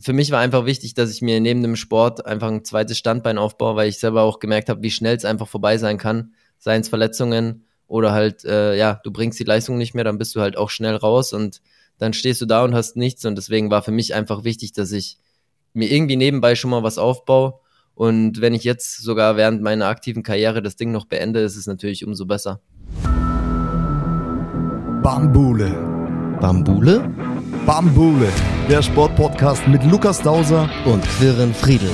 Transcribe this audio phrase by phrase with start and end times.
[0.00, 3.38] für mich war einfach wichtig, dass ich mir neben dem Sport einfach ein zweites Standbein
[3.38, 6.34] aufbaue, weil ich selber auch gemerkt habe, wie schnell es einfach vorbei sein kann.
[6.58, 10.34] Seien es Verletzungen oder halt, äh, ja, du bringst die Leistung nicht mehr, dann bist
[10.36, 11.60] du halt auch schnell raus und
[11.98, 13.24] dann stehst du da und hast nichts.
[13.24, 15.18] Und deswegen war für mich einfach wichtig, dass ich
[15.74, 17.54] mir irgendwie nebenbei schon mal was aufbaue.
[17.94, 21.66] Und wenn ich jetzt sogar während meiner aktiven Karriere das Ding noch beende, ist es
[21.66, 22.60] natürlich umso besser.
[25.02, 25.70] Bambule.
[26.40, 27.12] Bambule?
[27.66, 28.32] Bambule,
[28.70, 31.90] der Sportpodcast mit Lukas Dauser und Quirin Friedel.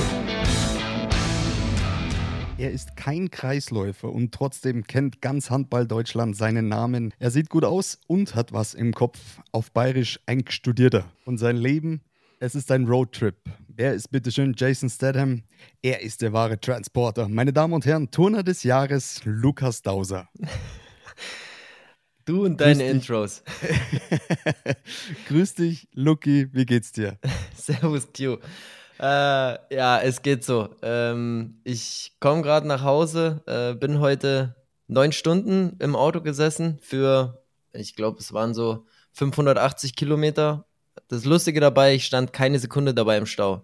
[2.59, 7.15] Er ist kein Kreisläufer und trotzdem kennt ganz Handball Deutschland seinen Namen.
[7.17, 9.17] Er sieht gut aus und hat was im Kopf.
[9.51, 11.05] Auf Bayerisch ein Studierter.
[11.25, 12.01] Und sein Leben,
[12.39, 13.37] es ist ein Roadtrip.
[13.69, 15.41] Wer ist bitteschön Jason Statham?
[15.81, 17.27] Er ist der wahre Transporter.
[17.27, 20.29] Meine Damen und Herren, Turner des Jahres, Lukas Dauser.
[22.27, 23.43] Du und deine Grüß Intros.
[25.29, 27.17] Grüß dich, Lucky, wie geht's dir?
[27.55, 28.37] Servus, Q.
[28.99, 30.75] Äh, ja, es geht so.
[30.81, 37.41] Ähm, ich komme gerade nach Hause, äh, bin heute neun Stunden im Auto gesessen für,
[37.71, 40.65] ich glaube, es waren so 580 Kilometer.
[41.07, 43.61] Das Lustige dabei, ich stand keine Sekunde dabei im Stau.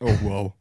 [0.00, 0.52] Oh, wow.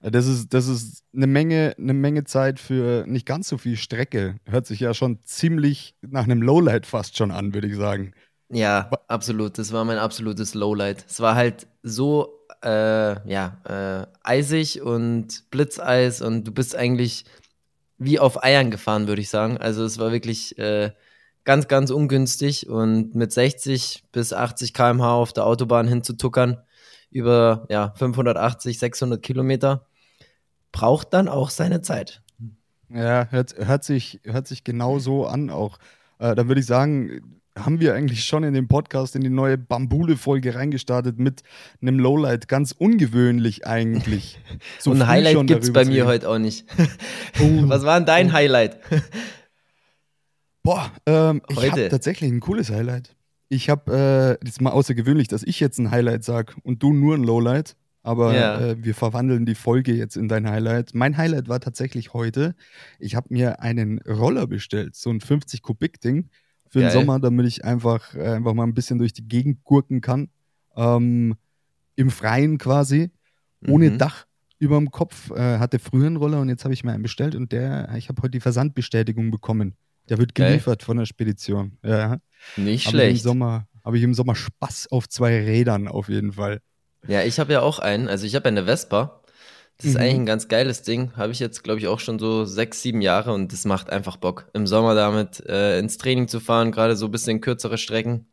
[0.00, 4.36] Das ist, das ist eine Menge, eine Menge Zeit für nicht ganz so viel Strecke.
[4.44, 8.12] Hört sich ja schon ziemlich nach einem Lowlight fast schon an, würde ich sagen.
[8.48, 9.58] Ja, absolut.
[9.58, 11.04] Das war mein absolutes Lowlight.
[11.08, 17.24] Es war halt so, äh, ja, äh, eisig und Blitzeis und du bist eigentlich
[17.98, 19.56] wie auf Eiern gefahren, würde ich sagen.
[19.56, 20.92] Also es war wirklich äh,
[21.44, 26.58] ganz, ganz ungünstig und mit 60 bis 80 km/h auf der Autobahn hinzutuckern
[27.10, 29.86] über ja, 580, 600 Kilometer,
[30.72, 32.22] braucht dann auch seine Zeit.
[32.88, 35.78] Ja, hört, hört, sich, hört sich genau so an auch.
[36.18, 39.56] Äh, da würde ich sagen, haben wir eigentlich schon in den Podcast in die neue
[39.58, 41.42] Bambule-Folge reingestartet mit
[41.80, 42.48] einem Lowlight.
[42.48, 44.38] Ganz ungewöhnlich eigentlich.
[44.78, 46.66] So Und ein Highlight gibt es bei mir heute auch nicht.
[47.40, 47.62] oh.
[47.68, 48.32] Was war denn dein oh.
[48.32, 48.78] Highlight?
[50.62, 53.14] Boah, ähm, ich habe tatsächlich ein cooles Highlight.
[53.48, 56.92] Ich habe, äh, das ist mal außergewöhnlich, dass ich jetzt ein Highlight sage und du
[56.92, 57.76] nur ein Lowlight.
[58.02, 58.60] Aber ja.
[58.60, 60.94] äh, wir verwandeln die Folge jetzt in dein Highlight.
[60.94, 62.54] Mein Highlight war tatsächlich heute.
[63.00, 66.30] Ich habe mir einen Roller bestellt, so ein 50 Kubik Ding
[66.68, 66.90] für Geil.
[66.90, 70.28] den Sommer, damit ich einfach, äh, einfach mal ein bisschen durch die Gegend gurken kann.
[70.76, 71.34] Ähm,
[71.96, 73.10] Im Freien quasi,
[73.66, 73.98] ohne mhm.
[73.98, 74.26] Dach
[74.60, 75.32] über dem Kopf.
[75.32, 78.08] Äh, hatte früher einen Roller und jetzt habe ich mir einen bestellt und der, ich
[78.08, 79.74] habe heute die Versandbestätigung bekommen.
[80.08, 80.86] Der wird geliefert Geil.
[80.86, 81.78] von der Spedition.
[81.82, 82.18] Ja.
[82.56, 83.26] Nicht hab schlecht.
[83.26, 86.60] Habe ich im Sommer Spaß auf zwei Rädern auf jeden Fall.
[87.06, 88.08] Ja, ich habe ja auch einen.
[88.08, 89.22] Also ich habe eine Vespa.
[89.76, 90.00] Das ist mhm.
[90.00, 91.12] eigentlich ein ganz geiles Ding.
[91.16, 94.16] Habe ich jetzt, glaube ich, auch schon so sechs, sieben Jahre und das macht einfach
[94.16, 94.48] Bock.
[94.54, 98.26] Im Sommer damit äh, ins Training zu fahren, gerade so ein bisschen kürzere Strecken,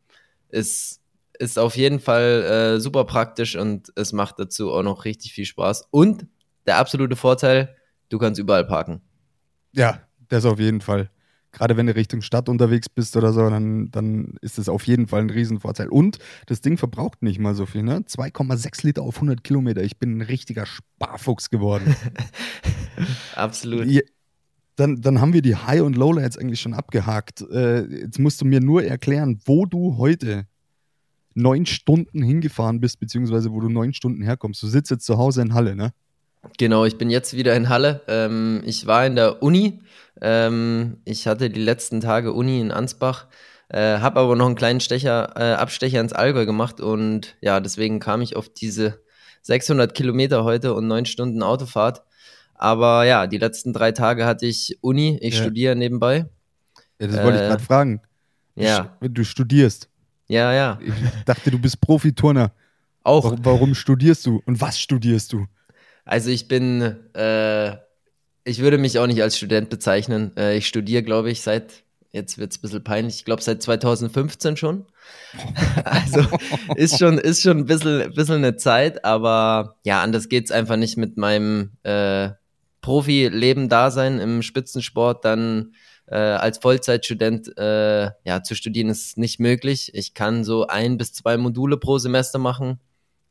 [0.49, 1.01] ist,
[1.37, 5.45] ist auf jeden Fall äh, super praktisch und es macht dazu auch noch richtig viel
[5.45, 5.89] Spaß.
[5.91, 6.25] Und
[6.65, 7.75] der absolute Vorteil,
[8.09, 9.01] du kannst überall parken.
[9.73, 11.09] Ja, das auf jeden Fall
[11.53, 15.07] gerade wenn du Richtung Stadt unterwegs bist oder so, dann, dann ist das auf jeden
[15.07, 15.87] Fall ein Riesenvorteil.
[15.87, 17.99] Und das Ding verbraucht nicht mal so viel, ne?
[17.99, 19.81] 2,6 Liter auf 100 Kilometer.
[19.83, 21.95] Ich bin ein richtiger Sparfuchs geworden.
[23.35, 23.85] Absolut.
[23.85, 24.01] Ja,
[24.75, 27.41] dann, dann haben wir die High- und Lowlights eigentlich schon abgehakt.
[27.51, 30.47] Äh, jetzt musst du mir nur erklären, wo du heute
[31.35, 34.61] neun Stunden hingefahren bist, beziehungsweise wo du neun Stunden herkommst.
[34.63, 35.93] Du sitzt jetzt zu Hause in Halle, ne?
[36.57, 38.01] Genau, ich bin jetzt wieder in Halle.
[38.07, 39.81] Ähm, ich war in der Uni.
[40.21, 43.27] Ähm, ich hatte die letzten Tage Uni in Ansbach,
[43.69, 47.99] äh, habe aber noch einen kleinen Stecher, äh, Abstecher ins Allgäu gemacht und ja, deswegen
[47.99, 49.01] kam ich auf diese
[49.41, 52.03] 600 Kilometer heute und neun Stunden Autofahrt.
[52.55, 55.17] Aber ja, die letzten drei Tage hatte ich Uni.
[55.21, 55.41] Ich ja.
[55.41, 56.25] studiere nebenbei.
[56.99, 58.01] Ja, das wollte ich gerade äh, fragen.
[58.55, 58.97] Ja.
[59.01, 59.89] Du studierst.
[60.27, 60.79] Ja, ja.
[60.81, 60.93] Ich
[61.25, 62.53] dachte, du bist Profiturner.
[63.03, 63.35] Auch.
[63.41, 65.45] Warum studierst du und was studierst du?
[66.05, 66.81] Also ich bin,
[67.15, 67.77] äh,
[68.43, 70.35] ich würde mich auch nicht als Student bezeichnen.
[70.37, 73.61] Äh, ich studiere, glaube ich, seit, jetzt wird es ein bisschen peinlich, ich glaube seit
[73.61, 74.85] 2015 schon.
[75.85, 76.25] also
[76.75, 80.75] ist schon, ist schon ein bisschen, bisschen eine Zeit, aber ja, anders geht es einfach
[80.75, 82.29] nicht mit meinem äh,
[82.81, 85.73] Profi-Leben-Dasein im Spitzensport, dann
[86.07, 89.91] äh, als Vollzeitstudent äh, ja, zu studieren ist nicht möglich.
[89.93, 92.81] Ich kann so ein bis zwei Module pro Semester machen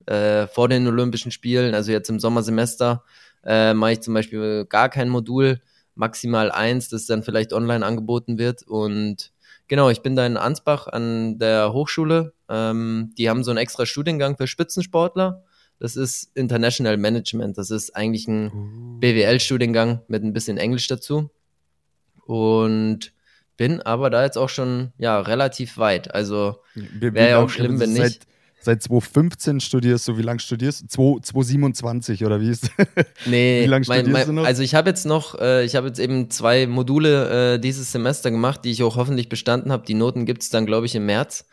[0.07, 3.05] äh, vor den Olympischen Spielen, also jetzt im Sommersemester,
[3.45, 5.61] äh, mache ich zum Beispiel gar kein Modul,
[5.95, 8.63] maximal eins, das dann vielleicht online angeboten wird.
[8.63, 9.33] Und
[9.69, 12.33] genau, ich bin da in Ansbach an der Hochschule.
[12.49, 15.45] Ähm, die haben so einen extra Studiengang für Spitzensportler.
[15.79, 17.59] Das ist International Management.
[17.59, 19.01] Das ist eigentlich ein uh.
[19.01, 21.31] BWL-Studiengang mit ein bisschen Englisch dazu.
[22.25, 23.13] Und
[23.57, 26.15] bin aber da jetzt auch schon ja relativ weit.
[26.15, 28.32] Also wäre ja auch schlimm, wenn nicht seit
[28.63, 30.17] 2015 studierst du.
[30.17, 31.19] Wie lange studierst du?
[31.21, 32.71] 2027 oder wie ist
[33.27, 34.45] Nee, wie lange studierst mein, mein, du noch?
[34.45, 38.31] Also ich habe jetzt noch, äh, ich habe jetzt eben zwei Module äh, dieses Semester
[38.31, 39.85] gemacht, die ich auch hoffentlich bestanden habe.
[39.87, 41.47] Die Noten gibt es dann, glaube ich, im März.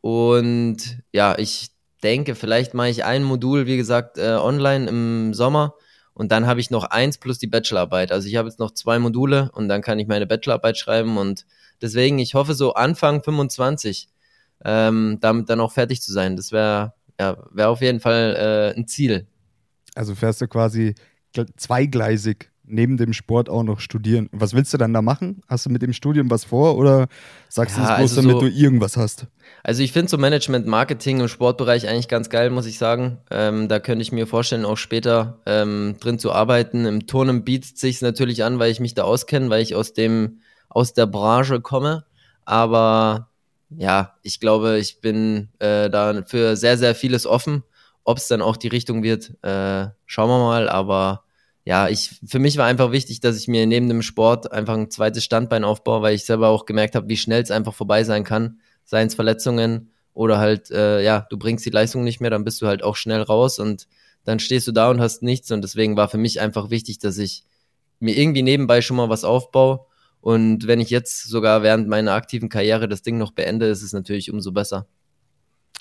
[0.00, 1.70] Und ja, ich
[2.02, 5.74] denke, vielleicht mache ich ein Modul, wie gesagt, äh, online im Sommer.
[6.12, 8.12] Und dann habe ich noch eins plus die Bachelorarbeit.
[8.12, 11.18] Also ich habe jetzt noch zwei Module und dann kann ich meine Bachelorarbeit schreiben.
[11.18, 11.44] Und
[11.82, 14.08] deswegen, ich hoffe so Anfang 25
[14.64, 16.36] ähm, damit dann auch fertig zu sein.
[16.36, 19.26] Das wäre ja, wär auf jeden Fall äh, ein Ziel.
[19.94, 20.94] Also fährst du quasi
[21.56, 24.28] zweigleisig neben dem Sport auch noch studieren.
[24.32, 25.42] Was willst du dann da machen?
[25.48, 27.08] Hast du mit dem Studium was vor oder
[27.48, 29.26] sagst ja, du es bloß, also damit so, du irgendwas hast?
[29.62, 33.18] Also ich finde so Management Marketing im Sportbereich eigentlich ganz geil, muss ich sagen.
[33.30, 36.86] Ähm, da könnte ich mir vorstellen, auch später ähm, drin zu arbeiten.
[36.86, 40.40] Im Turnen bietet sich natürlich an, weil ich mich da auskenne, weil ich aus dem
[40.68, 42.04] aus der Branche komme.
[42.46, 43.28] Aber
[43.78, 47.62] ja, ich glaube, ich bin äh, da für sehr, sehr vieles offen.
[48.04, 50.68] Ob es dann auch die Richtung wird, äh, schauen wir mal.
[50.68, 51.24] Aber
[51.64, 54.90] ja, ich, für mich war einfach wichtig, dass ich mir neben dem Sport einfach ein
[54.90, 58.24] zweites Standbein aufbaue, weil ich selber auch gemerkt habe, wie schnell es einfach vorbei sein
[58.24, 58.60] kann.
[58.84, 62.60] Seien es Verletzungen oder halt, äh, ja, du bringst die Leistung nicht mehr, dann bist
[62.60, 63.88] du halt auch schnell raus und
[64.24, 65.50] dann stehst du da und hast nichts.
[65.50, 67.44] Und deswegen war für mich einfach wichtig, dass ich
[67.98, 69.86] mir irgendwie nebenbei schon mal was aufbaue
[70.24, 73.92] und wenn ich jetzt sogar während meiner aktiven Karriere das Ding noch beende, ist es
[73.92, 74.86] natürlich umso besser.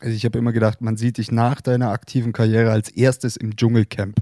[0.02, 3.56] Also ich habe immer gedacht, man sieht dich nach deiner aktiven Karriere als erstes im
[3.56, 4.18] Dschungelcamp.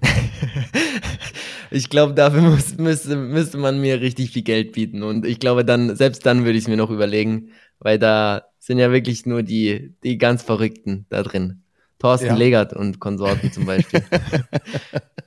[1.71, 5.01] ich glaube, dafür muss, müsste, müsste man mir richtig viel Geld bieten.
[5.01, 8.77] Und ich glaube, dann, selbst dann würde ich es mir noch überlegen, weil da sind
[8.77, 11.60] ja wirklich nur die, die ganz Verrückten da drin.
[12.01, 12.35] Thorsten ja.
[12.35, 14.03] Legert und Konsorten zum Beispiel.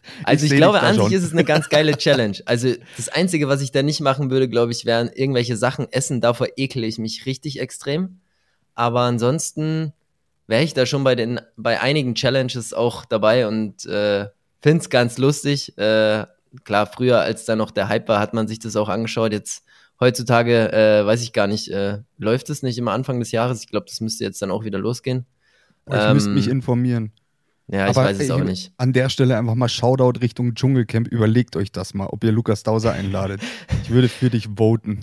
[0.25, 2.39] also ich, ich glaube, an sich ist es eine ganz geile Challenge.
[2.47, 6.21] Also das Einzige, was ich da nicht machen würde, glaube ich, wären irgendwelche Sachen essen.
[6.21, 8.21] Davor ekle ich mich richtig extrem.
[8.75, 9.93] Aber ansonsten
[10.49, 14.27] wäre ich da schon bei den bei einigen Challenges auch dabei und äh,
[14.61, 15.79] finde es ganz lustig.
[15.79, 16.27] Äh,
[16.65, 19.33] klar, früher, als da noch der Hype war, hat man sich das auch angeschaut.
[19.33, 19.63] Jetzt
[20.01, 23.61] heutzutage äh, weiß ich gar nicht, äh, läuft es nicht immer Anfang des Jahres.
[23.61, 25.25] Ich glaube, das müsste jetzt dann auch wieder losgehen.
[25.89, 27.13] Ich ähm, müsste mich informieren.
[27.67, 28.73] Ja, ich Aber weiß es auch nicht.
[28.77, 31.09] An der Stelle einfach mal Shoutout Richtung Dschungelcamp.
[31.09, 33.41] Überlegt euch das mal, ob ihr Lukas Dauser einladet.
[33.83, 35.01] ich würde für dich voten.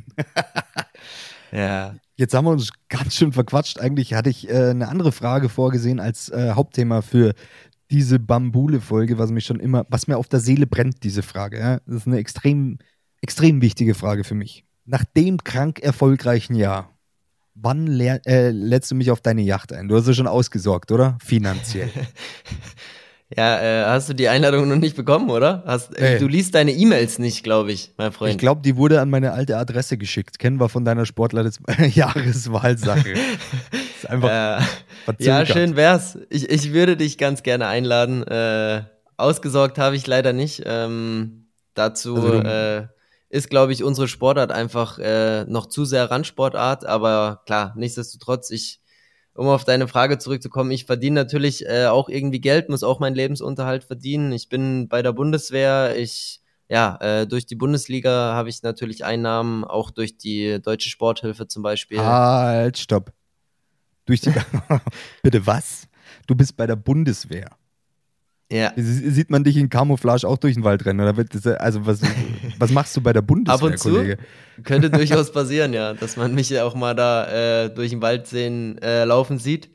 [1.51, 1.95] ja.
[2.15, 3.79] Jetzt haben wir uns ganz schön verquatscht.
[3.79, 7.33] Eigentlich hatte ich äh, eine andere Frage vorgesehen als äh, Hauptthema für
[7.89, 11.59] diese Bambule-Folge, was mich schon immer, was mir auf der Seele brennt, diese Frage.
[11.59, 11.79] Ja?
[11.87, 12.77] Das ist eine extrem,
[13.21, 14.65] extrem wichtige Frage für mich.
[14.85, 16.89] Nach dem krank erfolgreichen Jahr,
[17.55, 19.87] Wann äh, lädst du mich auf deine Yacht ein?
[19.87, 21.17] Du hast ja schon ausgesorgt, oder?
[21.23, 21.89] Finanziell.
[23.35, 25.63] ja, äh, hast du die Einladung noch nicht bekommen, oder?
[25.65, 28.31] Hast, äh, du liest deine E-Mails nicht, glaube ich, mein Freund.
[28.31, 30.39] Ich glaube, die wurde an meine alte Adresse geschickt.
[30.39, 33.09] Kennen wir von deiner Sportler-Jahreswahlsache.
[33.97, 34.65] ist einfach
[35.19, 36.17] Ja, schön wär's.
[36.29, 38.23] Ich, ich würde dich ganz gerne einladen.
[38.23, 38.83] Äh,
[39.17, 40.63] ausgesorgt habe ich leider nicht.
[40.65, 42.87] Ähm, dazu also
[43.31, 46.85] ist, glaube ich, unsere Sportart einfach äh, noch zu sehr Randsportart.
[46.85, 48.81] Aber klar, nichtsdestotrotz, ich,
[49.33, 53.15] um auf deine Frage zurückzukommen, ich verdiene natürlich äh, auch irgendwie Geld, muss auch meinen
[53.15, 54.33] Lebensunterhalt verdienen.
[54.33, 59.63] Ich bin bei der Bundeswehr, ich ja, äh, durch die Bundesliga habe ich natürlich Einnahmen,
[59.63, 61.99] auch durch die deutsche Sporthilfe zum Beispiel.
[61.99, 63.13] Halt, stopp.
[64.05, 64.33] Durch die
[65.23, 65.87] Bitte was?
[66.27, 67.49] Du bist bei der Bundeswehr.
[68.51, 68.73] Ja.
[68.75, 70.99] Sieht man dich in Camouflage auch durch den Wald rennen?
[70.99, 72.01] Oder wird das, also was,
[72.59, 74.17] was machst du bei der Bundeswehr, Ab und zu Kollege?
[74.65, 78.77] Könnte durchaus passieren, ja, dass man mich auch mal da äh, durch den Wald sehen,
[78.79, 79.69] äh, laufen sieht.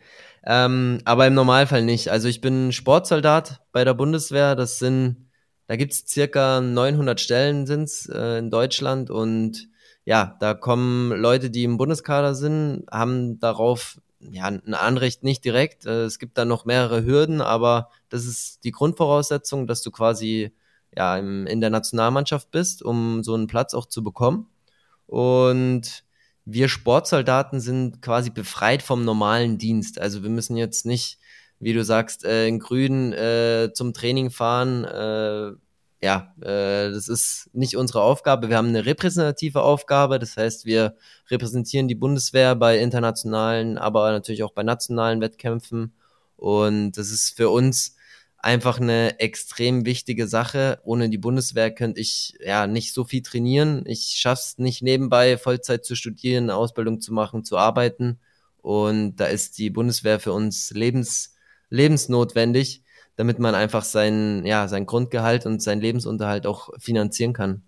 [0.45, 2.11] Ähm, aber im Normalfall nicht.
[2.11, 4.54] Also ich bin Sportsoldat bei der Bundeswehr.
[4.54, 5.30] Das sind,
[5.68, 9.68] da gibt's circa 900 Stellen sind's äh, in Deutschland und
[10.04, 13.99] ja, da kommen Leute, die im Bundeskader sind, haben darauf
[14.30, 15.87] ja, ein Anrecht nicht direkt.
[15.87, 20.52] Äh, es gibt da noch mehrere Hürden, aber das ist die Grundvoraussetzung, dass du quasi
[20.97, 24.49] ja, in der Nationalmannschaft bist, um so einen Platz auch zu bekommen.
[25.06, 26.04] Und
[26.45, 30.00] wir Sportsoldaten sind quasi befreit vom normalen Dienst.
[30.00, 31.18] Also wir müssen jetzt nicht,
[31.59, 34.85] wie du sagst, äh, in Grün äh, zum Training fahren.
[34.85, 35.52] Äh,
[36.03, 38.49] ja, äh, das ist nicht unsere Aufgabe.
[38.49, 40.19] Wir haben eine repräsentative Aufgabe.
[40.19, 40.97] Das heißt, wir
[41.31, 45.95] repräsentieren die Bundeswehr bei internationalen, aber natürlich auch bei nationalen Wettkämpfen.
[46.37, 47.97] Und das ist für uns
[48.38, 50.81] einfach eine extrem wichtige Sache.
[50.85, 53.83] Ohne die Bundeswehr könnte ich ja nicht so viel trainieren.
[53.87, 58.21] Ich schaff's nicht nebenbei Vollzeit zu studieren, eine Ausbildung zu machen, zu arbeiten.
[58.59, 61.35] Und da ist die Bundeswehr für uns lebens,
[61.71, 62.83] lebensnotwendig
[63.16, 67.62] damit man einfach sein, ja, sein Grundgehalt und seinen Lebensunterhalt auch finanzieren kann.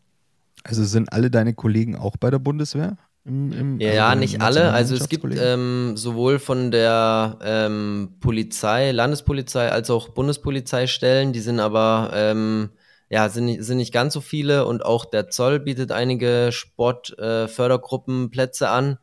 [0.65, 2.97] Also sind alle deine Kollegen auch bei der Bundeswehr?
[3.25, 4.73] Im, im, ja, also nicht alle.
[4.73, 11.59] Also es gibt ähm, sowohl von der ähm, Polizei, Landespolizei als auch Bundespolizeistellen, die sind
[11.61, 12.71] aber ähm,
[13.11, 18.69] ja, sind, sind nicht ganz so viele und auch der Zoll bietet einige Sportfördergruppenplätze äh,
[18.69, 18.99] an.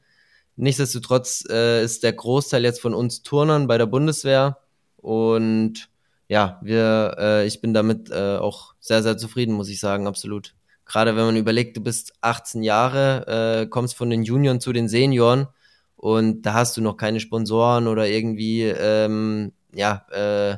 [0.56, 4.60] Nichtsdestotrotz äh, ist der Großteil jetzt von uns Turnern bei der Bundeswehr
[4.98, 5.90] und
[6.28, 10.56] ja, wir, äh, ich bin damit äh, auch sehr, sehr zufrieden, muss ich sagen, absolut.
[10.86, 14.88] Gerade wenn man überlegt, du bist 18 Jahre, äh, kommst von den Junioren zu den
[14.88, 15.48] Senioren
[15.96, 20.58] und da hast du noch keine Sponsoren oder irgendwie ähm, ja äh,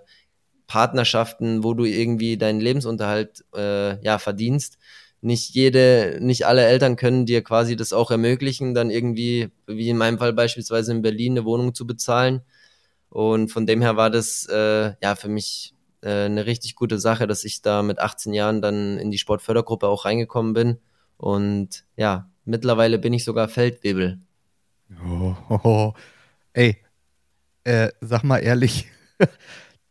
[0.67, 4.77] Partnerschaften, wo du irgendwie deinen Lebensunterhalt äh, ja verdienst.
[5.21, 9.97] Nicht jede, nicht alle Eltern können dir quasi das auch ermöglichen, dann irgendwie, wie in
[9.97, 12.41] meinem Fall beispielsweise in Berlin, eine Wohnung zu bezahlen.
[13.09, 17.27] Und von dem her war das äh, ja für mich äh, eine richtig gute Sache,
[17.27, 20.77] dass ich da mit 18 Jahren dann in die Sportfördergruppe auch reingekommen bin.
[21.17, 24.19] Und ja, mittlerweile bin ich sogar Feldwebel.
[25.05, 25.93] Oh, oh, oh.
[26.53, 26.77] Ey,
[27.63, 28.87] äh, sag mal ehrlich,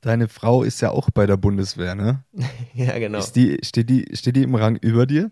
[0.00, 2.24] deine Frau ist ja auch bei der Bundeswehr, ne?
[2.74, 3.18] ja, genau.
[3.18, 5.30] Ist die, steht, die, steht die im Rang über dir?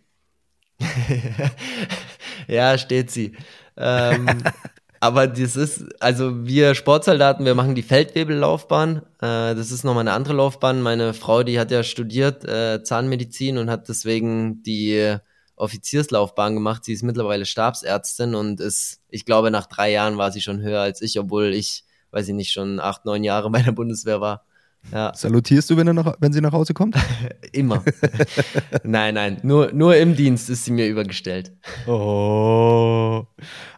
[2.49, 3.37] ja, steht sie.
[3.77, 4.43] Ähm,
[5.05, 9.03] aber das ist, also wir Sportsoldaten, wir machen die Feldwebellaufbahn.
[9.21, 10.81] Äh, das ist nochmal eine andere Laufbahn.
[10.81, 15.19] Meine Frau, die hat ja studiert äh, Zahnmedizin und hat deswegen die
[15.57, 16.87] Offizierslaufbahn gemacht.
[16.87, 20.81] Sie ist mittlerweile Stabsärztin und ist, ich glaube, nach drei Jahren war sie schon höher
[20.81, 24.47] als ich, obwohl ich, weiß ich nicht, schon acht, neun Jahre bei der Bundeswehr war.
[24.93, 25.13] Ja.
[25.15, 26.97] Salutierst du, wenn, er nach, wenn sie nach Hause kommt?
[27.53, 27.83] Immer.
[28.85, 31.53] nein, nein, nur, nur im Dienst ist sie mir übergestellt.
[31.87, 33.25] Oh.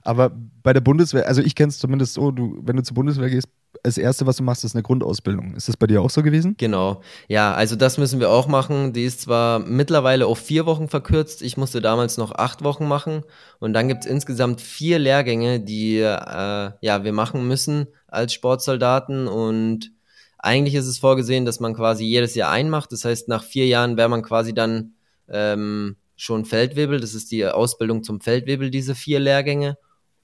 [0.03, 0.33] Aber
[0.63, 3.49] bei der Bundeswehr, also ich kenne es zumindest so, du, wenn du zur Bundeswehr gehst,
[3.83, 5.55] das Erste, was du machst, ist eine Grundausbildung.
[5.55, 6.57] Ist das bei dir auch so gewesen?
[6.59, 7.03] Genau.
[7.29, 8.93] Ja, also das müssen wir auch machen.
[8.93, 11.43] Die ist zwar mittlerweile auf vier Wochen verkürzt.
[11.43, 13.23] Ich musste damals noch acht Wochen machen.
[13.61, 19.29] Und dann gibt es insgesamt vier Lehrgänge, die äh, ja, wir machen müssen als Sportsoldaten.
[19.29, 19.93] Und
[20.47, 22.93] eigentlich ist es vorgesehen, dass man quasi jedes Jahr einmacht.
[22.93, 24.95] Das heißt, nach vier Jahren wäre man quasi dann
[25.29, 27.01] ähm, schon Feldwebel.
[27.01, 29.77] Das ist die Ausbildung zum Feldwebel, diese vier Lehrgänge.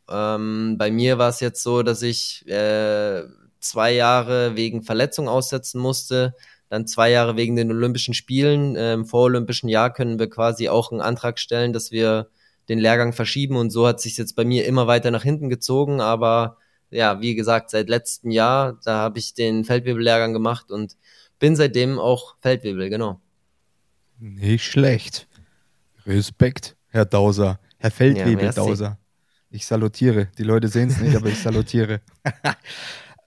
[0.09, 3.25] Ähm, bei mir war es jetzt so, dass ich äh,
[3.59, 6.35] zwei Jahre wegen Verletzung aussetzen musste,
[6.69, 8.77] dann zwei Jahre wegen den Olympischen Spielen.
[8.77, 12.29] Äh, Im vorolympischen Jahr können wir quasi auch einen Antrag stellen, dass wir
[12.69, 16.01] den Lehrgang verschieben und so hat sich jetzt bei mir immer weiter nach hinten gezogen,
[16.01, 16.59] aber
[16.93, 20.97] ja, wie gesagt, seit letztem Jahr, da habe ich den Feldwebellehrgang gemacht und
[21.39, 23.21] bin seitdem auch Feldwebel, genau.
[24.19, 25.27] Nicht schlecht.
[26.07, 28.85] Respekt, Herr Dauser, Herr Feldwebel-Dauser.
[28.85, 28.99] Ja,
[29.51, 30.29] ich salutiere.
[30.39, 32.01] Die Leute sehen es nicht, aber ich salutiere.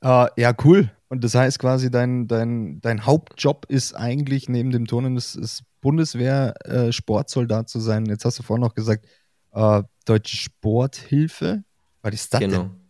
[0.04, 0.90] uh, ja, cool.
[1.08, 5.64] Und das heißt quasi, dein, dein, dein Hauptjob ist eigentlich neben dem Turnen ist, ist
[5.82, 8.06] Bundeswehr-Sportsoldat äh, zu sein.
[8.06, 9.06] Jetzt hast du vorhin noch gesagt,
[9.54, 11.64] äh, Deutsche Sporthilfe.
[12.02, 12.64] Was ist das genau.
[12.64, 12.85] denn?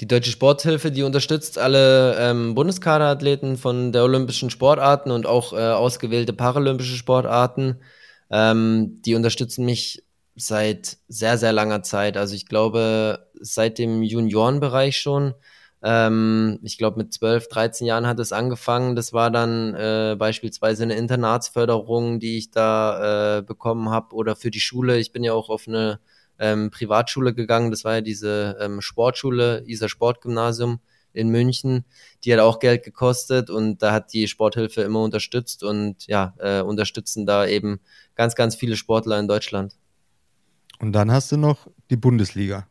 [0.00, 5.56] Die Deutsche Sporthilfe, die unterstützt alle ähm, Bundeskaderathleten von der olympischen Sportarten und auch äh,
[5.56, 7.80] ausgewählte paralympische Sportarten.
[8.30, 10.04] Ähm, die unterstützen mich
[10.36, 12.16] seit sehr, sehr langer Zeit.
[12.16, 15.34] Also ich glaube, seit dem Juniorenbereich schon.
[15.82, 18.96] Ähm, ich glaube, mit 12, 13 Jahren hat es angefangen.
[18.96, 24.50] Das war dann äh, beispielsweise eine Internatsförderung, die ich da äh, bekommen habe oder für
[24.50, 24.98] die Schule.
[24.98, 26.00] Ich bin ja auch auf eine
[26.38, 27.70] ähm, Privatschule gegangen.
[27.70, 30.80] Das war ja diese ähm, Sportschule, dieser Sportgymnasium
[31.12, 31.84] in München.
[32.24, 36.60] Die hat auch Geld gekostet und da hat die Sporthilfe immer unterstützt und ja, äh,
[36.60, 37.80] unterstützen da eben
[38.14, 39.76] ganz, ganz viele Sportler in Deutschland.
[40.78, 42.68] Und dann hast du noch die Bundesliga.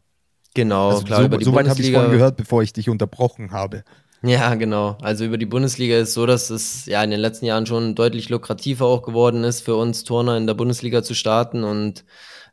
[0.54, 1.20] Genau, also klar.
[1.20, 3.84] So, über die Soweit habe ich vorhin gehört, bevor ich dich unterbrochen habe.
[4.24, 4.98] Ja, genau.
[5.02, 8.30] Also über die Bundesliga ist so, dass es ja in den letzten Jahren schon deutlich
[8.30, 12.04] lukrativer auch geworden ist, für uns Turner in der Bundesliga zu starten und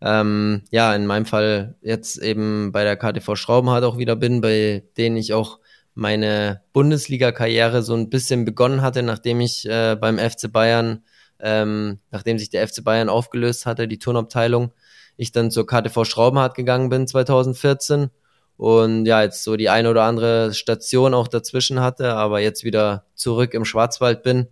[0.02, 4.85] ähm, ja, in meinem Fall jetzt eben bei der KTV Schraubenhardt auch wieder bin, bei
[4.99, 5.59] denen ich auch
[5.94, 11.02] meine Bundesliga-Karriere so ein bisschen begonnen hatte, nachdem ich äh, beim FC Bayern,
[11.40, 14.73] ähm, nachdem sich der FC Bayern aufgelöst hatte, die Turnabteilung,
[15.16, 18.11] ich dann zur KTV Schraubenhardt gegangen bin 2014
[18.56, 23.04] und ja, jetzt so die eine oder andere Station auch dazwischen hatte, aber jetzt wieder
[23.14, 24.49] zurück im Schwarzwald bin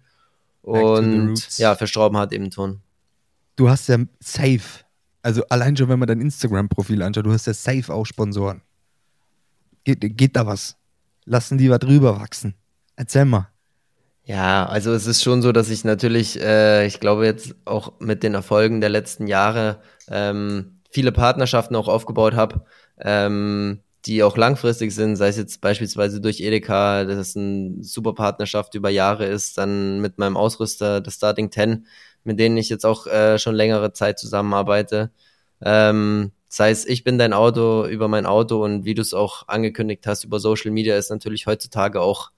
[0.63, 2.81] und ja, für Schraubenhardt eben Turn.
[3.57, 4.83] Du hast ja safe
[5.23, 8.63] also allein schon, wenn man dein Instagram-Profil anschaut, du hast ja safe auch Sponsoren.
[9.85, 10.77] Geht, geht da was?
[11.25, 12.55] Lassen die was drüber wachsen?
[12.97, 13.49] Erzähl mal.
[14.25, 18.23] Ja, also es ist schon so, dass ich natürlich, äh, ich glaube jetzt auch mit
[18.23, 22.65] den Erfolgen der letzten Jahre ähm, viele Partnerschaften auch aufgebaut habe,
[22.99, 28.15] ähm, die auch langfristig sind, sei es jetzt beispielsweise durch Edeka, das ist eine super
[28.15, 31.87] Partnerschaft über Jahre ist, dann mit meinem Ausrüster, das Starting 10,
[32.25, 35.13] mit denen ich jetzt auch äh, schon längere Zeit zusammenarbeite.
[35.61, 39.49] Ähm, sei es ich bin dein Auto über mein Auto und wie du es auch
[39.49, 42.31] angekündigt hast über Social Media ist natürlich heutzutage auch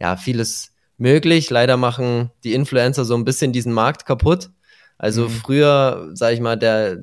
[0.00, 1.50] ja vieles möglich.
[1.50, 4.50] Leider machen die Influencer so ein bisschen diesen Markt kaputt.
[4.98, 5.30] Also mhm.
[5.30, 6.98] früher, sage ich mal, der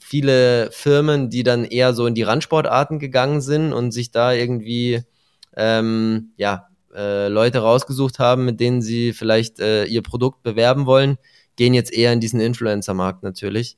[0.00, 5.02] viele Firmen, die dann eher so in die Randsportarten gegangen sind und sich da irgendwie
[5.56, 11.18] ähm, ja äh, Leute rausgesucht haben, mit denen sie vielleicht äh, ihr Produkt bewerben wollen,
[11.56, 13.76] gehen jetzt eher in diesen Influencer-Markt natürlich.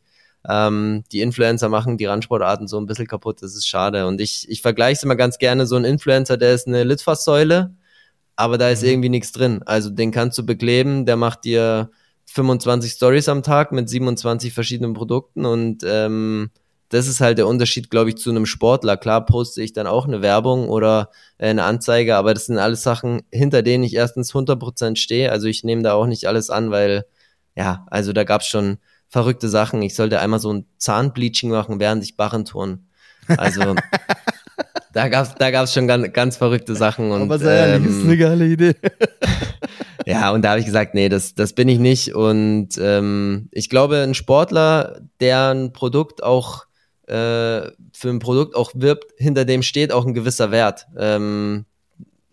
[0.49, 4.07] Ähm, die Influencer machen die Randsportarten so ein bisschen kaputt, das ist schade.
[4.07, 7.75] Und ich, ich vergleiche es immer ganz gerne, so ein Influencer, der ist eine Litfaßsäule,
[8.37, 8.89] aber da ist mhm.
[8.89, 9.63] irgendwie nichts drin.
[9.67, 11.91] Also den kannst du bekleben, der macht dir
[12.33, 16.51] 25 Stories am Tag mit 27 verschiedenen Produkten und ähm,
[16.91, 18.97] das ist halt der Unterschied, glaube ich, zu einem Sportler.
[18.97, 22.83] Klar poste ich dann auch eine Werbung oder äh, eine Anzeige, aber das sind alles
[22.83, 25.31] Sachen, hinter denen ich erstens 100% stehe.
[25.31, 27.07] Also ich nehme da auch nicht alles an, weil,
[27.55, 29.83] ja, also da gab es schon verrückte Sachen.
[29.83, 32.87] Ich sollte einmal so ein Zahnbleaching machen, während ich Barren turn.
[33.29, 33.77] Also
[34.93, 37.13] da gab's da gab's schon ganz, ganz verrückte Sachen.
[37.13, 38.75] Und, aber sei ähm, ist eine geile Idee.
[40.07, 42.15] Ja, und da habe ich gesagt, nee, das, das bin ich nicht.
[42.15, 46.65] Und ähm, ich glaube, ein Sportler, der ein Produkt auch
[47.07, 50.87] äh, für ein Produkt auch wirbt, hinter dem steht auch ein gewisser Wert.
[50.97, 51.67] Ähm,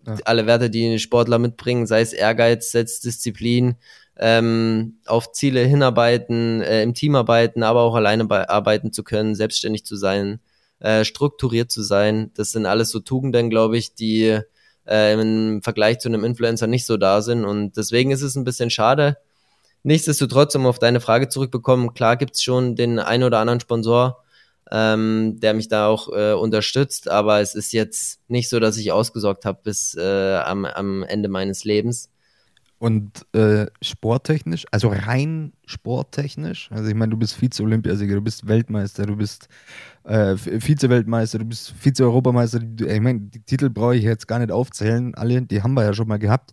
[0.06, 0.16] ja.
[0.24, 3.76] Alle Werte, die ein Sportler mitbringen, sei es Ehrgeiz, Selbstdisziplin,
[4.18, 9.84] ähm, auf Ziele hinarbeiten, äh, im Team arbeiten, aber auch alleine arbeiten zu können, selbstständig
[9.84, 10.40] zu sein,
[10.80, 12.30] äh, strukturiert zu sein.
[12.34, 14.40] Das sind alles so Tugenden, glaube ich, die
[14.88, 17.44] äh, im Vergleich zu einem Influencer nicht so da sind.
[17.44, 19.18] Und deswegen ist es ein bisschen schade.
[19.82, 24.24] Nichtsdestotrotz, um auf deine Frage zurückbekommen, klar gibt's schon den ein oder anderen Sponsor,
[24.70, 28.92] ähm, der mich da auch äh, unterstützt, aber es ist jetzt nicht so, dass ich
[28.92, 32.10] ausgesorgt habe bis äh, am, am Ende meines Lebens.
[32.80, 39.04] Und äh, sporttechnisch, also rein sporttechnisch, also ich meine, du bist Vize-Olympiasieger, du bist Weltmeister,
[39.04, 39.48] du bist
[40.04, 42.60] äh, Vize-Weltmeister, du bist Vize-Europameister.
[42.86, 45.92] Ich meine, die Titel brauche ich jetzt gar nicht aufzählen, alle, die haben wir ja
[45.92, 46.52] schon mal gehabt.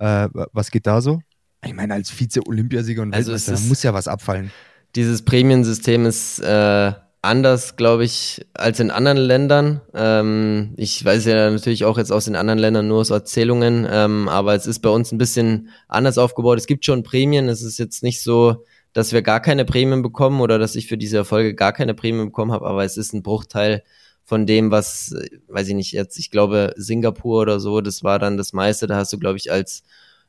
[0.00, 1.22] Äh, was geht da so?
[1.64, 4.50] Ich meine, als Vize-Olympiasieger und also Weltmeister, muss ja was abfallen.
[4.94, 6.92] Dieses Prämiensystem ist äh,
[7.24, 9.80] anders, glaube ich, als in anderen Ländern.
[9.94, 14.28] Ähm, ich weiß ja natürlich auch jetzt aus den anderen Ländern nur aus Erzählungen, ähm,
[14.28, 16.58] aber es ist bei uns ein bisschen anders aufgebaut.
[16.58, 17.48] Es gibt schon Prämien.
[17.48, 20.98] Es ist jetzt nicht so, dass wir gar keine Prämien bekommen oder dass ich für
[20.98, 23.82] diese Erfolge gar keine Prämien bekommen habe, aber es ist ein Bruchteil
[24.24, 25.14] von dem, was,
[25.48, 28.86] weiß ich nicht, jetzt, ich glaube, Singapur oder so, das war dann das meiste.
[28.86, 29.82] Da hast du, glaube ich, als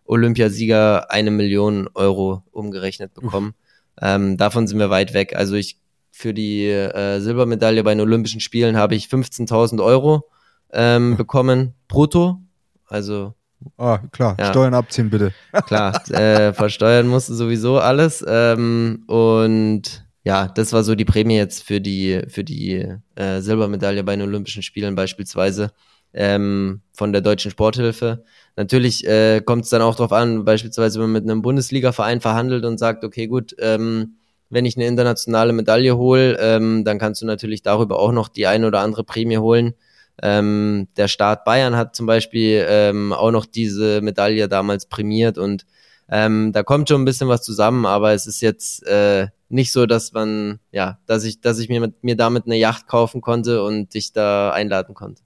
[0.06, 3.54] Olympiasieger eine Million Euro umgerechnet bekommen.
[4.02, 5.36] Ähm, davon sind wir weit weg.
[5.36, 5.78] Also ich
[6.16, 10.30] für die äh, Silbermedaille bei den Olympischen Spielen habe ich 15.000 Euro
[10.72, 12.40] ähm, bekommen, brutto.
[12.88, 13.34] Also.
[13.78, 14.46] Ah, klar, ja.
[14.46, 15.34] Steuern abziehen bitte.
[15.68, 18.24] Klar, äh, versteuern musste sowieso alles.
[18.26, 24.04] Ähm, und ja, das war so die Prämie jetzt für die, für die äh, Silbermedaille
[24.04, 25.72] bei den Olympischen Spielen beispielsweise
[26.14, 28.24] ähm, von der Deutschen Sporthilfe.
[28.56, 32.64] Natürlich äh, kommt es dann auch darauf an, beispielsweise wenn man mit einem Bundesliga-Verein verhandelt
[32.64, 34.16] und sagt, okay, gut, ähm,
[34.50, 38.48] wenn ich eine internationale Medaille hole, ähm, dann kannst du natürlich darüber auch noch die
[38.48, 39.74] eine oder andere Prämie holen.
[40.22, 45.66] Ähm, der Staat Bayern hat zum Beispiel ähm, auch noch diese Medaille damals prämiert und
[46.08, 49.86] ähm, da kommt schon ein bisschen was zusammen, aber es ist jetzt äh, nicht so,
[49.86, 53.64] dass man, ja, dass ich, dass ich mir, mit, mir damit eine Yacht kaufen konnte
[53.64, 55.24] und dich da einladen konnte.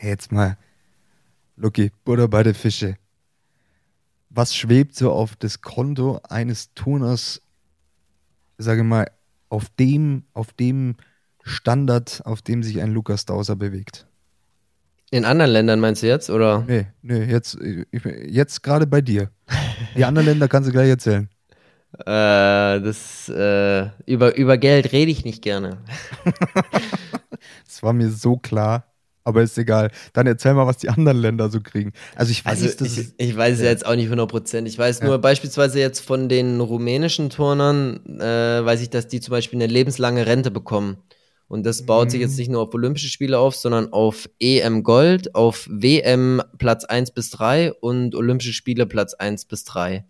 [0.00, 0.58] Jetzt mal,
[1.56, 2.96] Lucky, Butter bei den Fische.
[4.28, 7.40] Was schwebt so auf das Konto eines Turners
[8.58, 9.10] sage mal,
[9.48, 10.96] auf dem, auf dem
[11.42, 14.06] Standard, auf dem sich ein Lukas Dauser bewegt.
[15.10, 16.64] In anderen Ländern meinst du jetzt, oder?
[16.66, 17.58] Nee, nee, jetzt,
[18.26, 19.30] jetzt gerade bei dir.
[19.96, 21.28] Die anderen Länder kannst du gleich erzählen.
[21.96, 25.78] Äh, das, äh, über, über Geld rede ich nicht gerne.
[27.64, 28.93] das war mir so klar
[29.24, 29.90] aber ist egal.
[30.12, 31.92] Dann erzähl mal, was die anderen Länder so kriegen.
[32.14, 33.66] Also ich weiß, also ich, ich weiß ja.
[33.66, 34.68] jetzt auch nicht 100 Prozent.
[34.68, 35.06] Ich weiß ja.
[35.06, 39.72] nur beispielsweise jetzt von den rumänischen Turnern, äh, weiß ich, dass die zum Beispiel eine
[39.72, 40.98] lebenslange Rente bekommen.
[41.48, 42.10] Und das baut mhm.
[42.10, 42.38] sich jetzt mhm.
[42.38, 47.30] nicht nur auf Olympische Spiele auf, sondern auf EM Gold, auf WM Platz 1 bis
[47.30, 50.04] 3 und Olympische Spiele Platz 1 bis 3.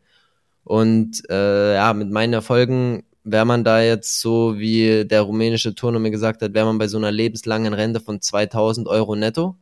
[0.64, 5.98] Und äh, ja, mit meinen Erfolgen wäre man da jetzt so, wie der rumänische Turner
[5.98, 9.56] mir gesagt hat, wäre man bei so einer lebenslangen Rente von 2000 Euro netto,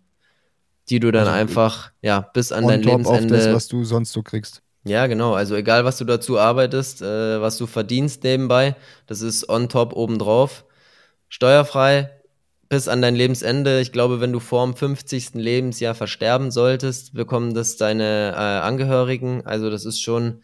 [0.89, 3.37] die du dann also einfach, ja, bis an dein Lebensende.
[3.37, 4.63] Auf das, was du sonst so kriegst.
[4.85, 5.35] Ja, genau.
[5.35, 8.75] Also egal, was du dazu arbeitest, äh, was du verdienst nebenbei,
[9.07, 10.65] das ist on top obendrauf.
[11.29, 12.11] Steuerfrei
[12.69, 13.81] bis an dein Lebensende.
[13.81, 15.35] Ich glaube, wenn du vor dem 50.
[15.35, 19.47] Lebensjahr versterben solltest, bekommen das deine äh, Angehörigen.
[19.47, 20.43] Also das ist schon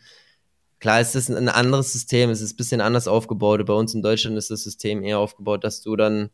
[0.80, 3.64] klar ist das ein anderes System, es ist ein bisschen anders aufgebaut.
[3.66, 6.30] Bei uns in Deutschland ist das System eher aufgebaut, dass du dann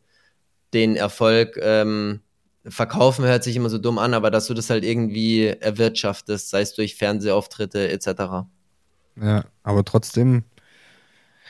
[0.73, 2.21] den Erfolg ähm,
[2.67, 6.63] verkaufen hört sich immer so dumm an, aber dass du das halt irgendwie erwirtschaftest, sei
[6.63, 8.47] es durch Fernsehauftritte etc.
[9.21, 10.45] Ja, aber trotzdem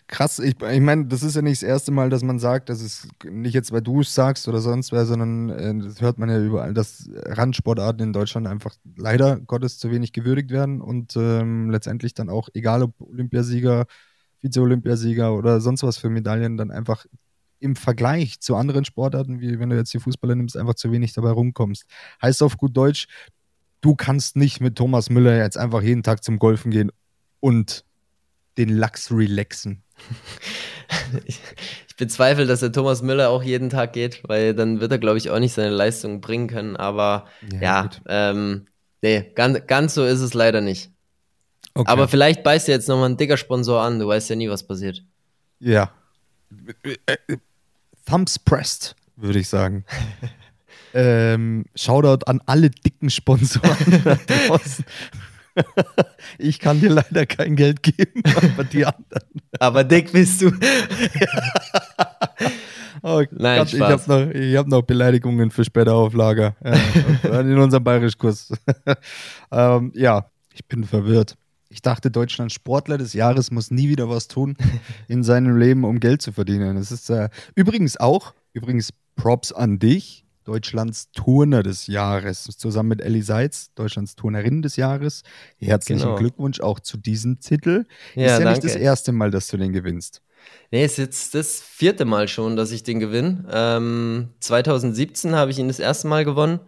[0.06, 0.38] krass.
[0.38, 3.08] Ich, ich meine, das ist ja nicht das erste Mal, dass man sagt, das ist
[3.24, 6.38] nicht jetzt, weil du es sagst oder sonst wer, sondern äh, das hört man ja
[6.40, 12.14] überall, dass Randsportarten in Deutschland einfach leider Gottes zu wenig gewürdigt werden und ähm, letztendlich
[12.14, 13.86] dann auch, egal ob Olympiasieger,
[14.42, 17.06] Vize-Olympiasieger oder sonst was für Medaillen, dann einfach
[17.60, 21.14] im Vergleich zu anderen Sportarten, wie wenn du jetzt die Fußballer nimmst, einfach zu wenig
[21.14, 21.86] dabei rumkommst.
[22.20, 23.06] Heißt auf gut Deutsch,
[23.80, 26.92] du kannst nicht mit Thomas Müller jetzt einfach jeden Tag zum Golfen gehen
[27.40, 27.84] und
[28.58, 29.83] den Lachs relaxen.
[31.24, 31.40] ich,
[31.88, 35.18] ich bezweifle, dass der Thomas Müller auch jeden Tag geht, weil dann wird er, glaube
[35.18, 36.76] ich, auch nicht seine Leistung bringen können.
[36.76, 38.66] Aber ja, ja ähm,
[39.02, 40.90] nee, ganz, ganz so ist es leider nicht.
[41.74, 41.90] Okay.
[41.90, 44.64] Aber vielleicht beißt dir jetzt nochmal ein dicker Sponsor an, du weißt ja nie, was
[44.64, 45.02] passiert.
[45.58, 45.90] Ja.
[48.06, 49.84] Thumbs pressed, würde ich sagen.
[50.94, 54.84] ähm, Shoutout an alle dicken Sponsoren da draußen.
[56.38, 59.28] ich kann dir leider kein Geld geben, aber die anderen.
[59.58, 60.50] aber dick bist du.
[63.02, 66.56] oh Nein, Gott, ich habe noch, hab noch Beleidigungen für später auf Lager.
[67.22, 68.52] Ja, in unserem Bayerischkurs.
[69.52, 71.36] ähm, ja, ich bin verwirrt.
[71.68, 74.56] Ich dachte, Deutschlands Sportler des Jahres muss nie wieder was tun
[75.08, 76.76] in seinem Leben, um Geld zu verdienen.
[76.76, 83.00] Das ist äh, übrigens auch, übrigens Props an dich Deutschlands Turner des Jahres, zusammen mit
[83.00, 85.22] Ellie Seitz, Deutschlands Turnerin des Jahres.
[85.58, 86.16] Herzlichen genau.
[86.16, 87.86] Glückwunsch auch zu diesem Titel.
[88.14, 88.50] Ja, ist ja danke.
[88.50, 90.22] nicht das erste Mal, dass du den gewinnst.
[90.70, 93.46] Nee, es ist jetzt das vierte Mal schon, dass ich den gewinne.
[93.50, 96.60] Ähm, 2017 habe ich ihn das erste Mal gewonnen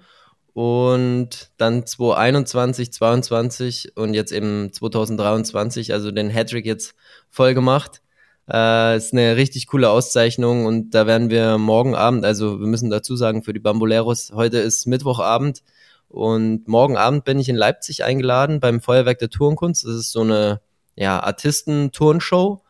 [0.52, 6.94] und dann 2021, 2022 und jetzt eben 2023, also den Hattrick jetzt
[7.30, 8.00] voll gemacht.
[8.48, 12.90] Äh, ist eine richtig coole Auszeichnung und da werden wir morgen Abend, also wir müssen
[12.90, 15.62] dazu sagen, für die Bamboleros, heute ist Mittwochabend
[16.08, 19.84] und morgen Abend bin ich in Leipzig eingeladen beim Feuerwerk der Turnkunst.
[19.84, 20.60] Das ist so eine
[20.94, 22.62] ja, Artisten-Turnshow.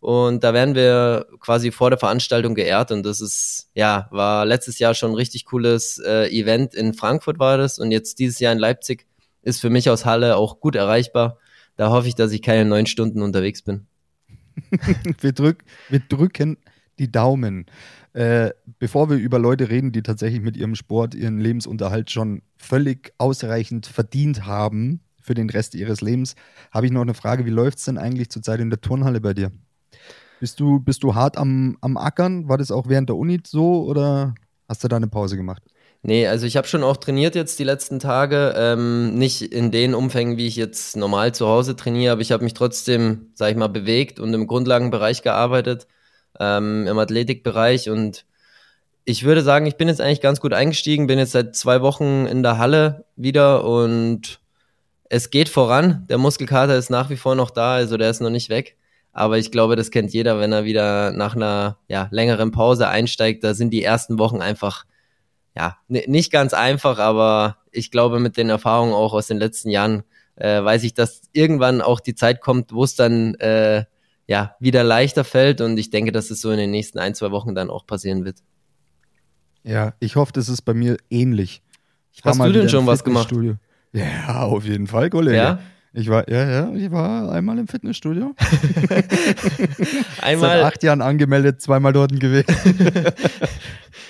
[0.00, 4.78] Und da werden wir quasi vor der Veranstaltung geehrt und das ist, ja, war letztes
[4.78, 6.74] Jahr schon ein richtig cooles äh, Event.
[6.74, 9.06] In Frankfurt war das und jetzt dieses Jahr in Leipzig
[9.42, 11.38] ist für mich aus Halle auch gut erreichbar.
[11.76, 13.86] Da hoffe ich, dass ich keine neun Stunden unterwegs bin.
[15.20, 16.56] wir, drück, wir drücken
[16.98, 17.66] die Daumen.
[18.12, 23.12] Äh, bevor wir über Leute reden, die tatsächlich mit ihrem Sport ihren Lebensunterhalt schon völlig
[23.18, 26.36] ausreichend verdient haben für den Rest ihres Lebens,
[26.70, 27.46] habe ich noch eine Frage.
[27.46, 29.50] Wie läuft es denn eigentlich zurzeit in der Turnhalle bei dir?
[30.38, 32.48] Bist du, bist du hart am, am Ackern?
[32.48, 34.34] War das auch während der Uni so oder
[34.68, 35.62] hast du da eine Pause gemacht?
[36.06, 38.52] Nee, also ich habe schon auch trainiert jetzt die letzten Tage.
[38.58, 42.44] Ähm, nicht in den Umfängen, wie ich jetzt normal zu Hause trainiere, aber ich habe
[42.44, 45.86] mich trotzdem, sag ich mal, bewegt und im Grundlagenbereich gearbeitet,
[46.38, 48.26] ähm, im Athletikbereich und
[49.06, 52.26] ich würde sagen, ich bin jetzt eigentlich ganz gut eingestiegen, bin jetzt seit zwei Wochen
[52.26, 54.40] in der Halle wieder und
[55.08, 56.06] es geht voran.
[56.10, 58.76] Der Muskelkater ist nach wie vor noch da, also der ist noch nicht weg.
[59.12, 63.44] Aber ich glaube, das kennt jeder, wenn er wieder nach einer ja, längeren Pause einsteigt.
[63.44, 64.84] Da sind die ersten Wochen einfach
[65.56, 70.02] ja, nicht ganz einfach, aber ich glaube, mit den Erfahrungen auch aus den letzten Jahren
[70.36, 73.84] äh, weiß ich, dass irgendwann auch die Zeit kommt, wo es dann äh,
[74.26, 77.30] ja wieder leichter fällt und ich denke, dass es so in den nächsten ein, zwei
[77.30, 78.38] Wochen dann auch passieren wird.
[79.62, 81.62] Ja, ich hoffe, das ist bei mir ähnlich.
[82.22, 83.32] Hast du denn schon was gemacht?
[83.92, 85.36] Ja, auf jeden Fall, Kollege.
[85.36, 85.58] Ja?
[85.96, 88.34] Ich war, ja, ja, ich war einmal im Fitnessstudio.
[90.20, 90.50] einmal.
[90.50, 92.46] Seit acht Jahren angemeldet, zweimal dort gewesen.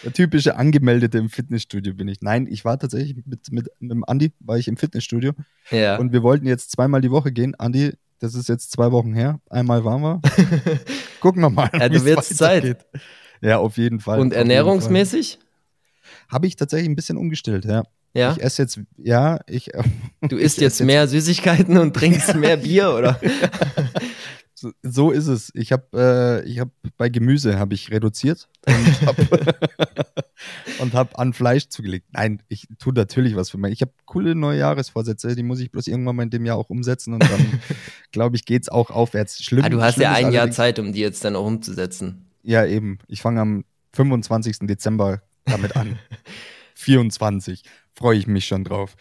[0.05, 2.23] Der typische Angemeldete im Fitnessstudio bin ich.
[2.23, 5.33] Nein, ich war tatsächlich mit, mit, mit dem Andi, war ich im Fitnessstudio.
[5.71, 5.99] Ja.
[5.99, 7.55] Und wir wollten jetzt zweimal die Woche gehen.
[7.55, 9.41] Andi, das ist jetzt zwei Wochen her.
[9.51, 10.21] Einmal waren wir.
[11.21, 11.69] Gucken wir mal.
[11.75, 12.87] Ja, du wirst Zeit.
[13.43, 14.21] Ja, auf jeden Fall.
[14.21, 15.39] Und ernährungsmäßig?
[16.31, 17.83] Habe ich tatsächlich ein bisschen umgestellt, ja.
[18.15, 18.33] Ja.
[18.33, 19.71] Ich esse jetzt, ja, ich.
[20.23, 23.21] Du isst jetzt, jetzt mehr Süßigkeiten und trinkst mehr Bier, oder?
[24.55, 25.51] so, so, ist es.
[25.55, 29.27] Ich habe, äh, ich habe bei Gemüse habe ich reduziert und habe
[30.95, 32.07] hab an Fleisch zugelegt.
[32.13, 33.73] Nein, ich tue natürlich was für mich.
[33.73, 36.71] Ich habe coole neue Jahresvorsätze, die muss ich bloß irgendwann mal in dem Jahr auch
[36.71, 37.61] umsetzen und dann,
[38.13, 39.43] glaube ich, geht es auch aufwärts.
[39.43, 39.65] Schlimm.
[39.65, 42.31] Ah, du hast ja ein Jahr Zeit, um die jetzt dann auch umzusetzen.
[42.43, 42.99] Ja, eben.
[43.09, 44.61] Ich fange am 25.
[44.61, 45.99] Dezember damit an.
[46.75, 47.63] 24
[47.95, 48.97] freue ich mich schon drauf.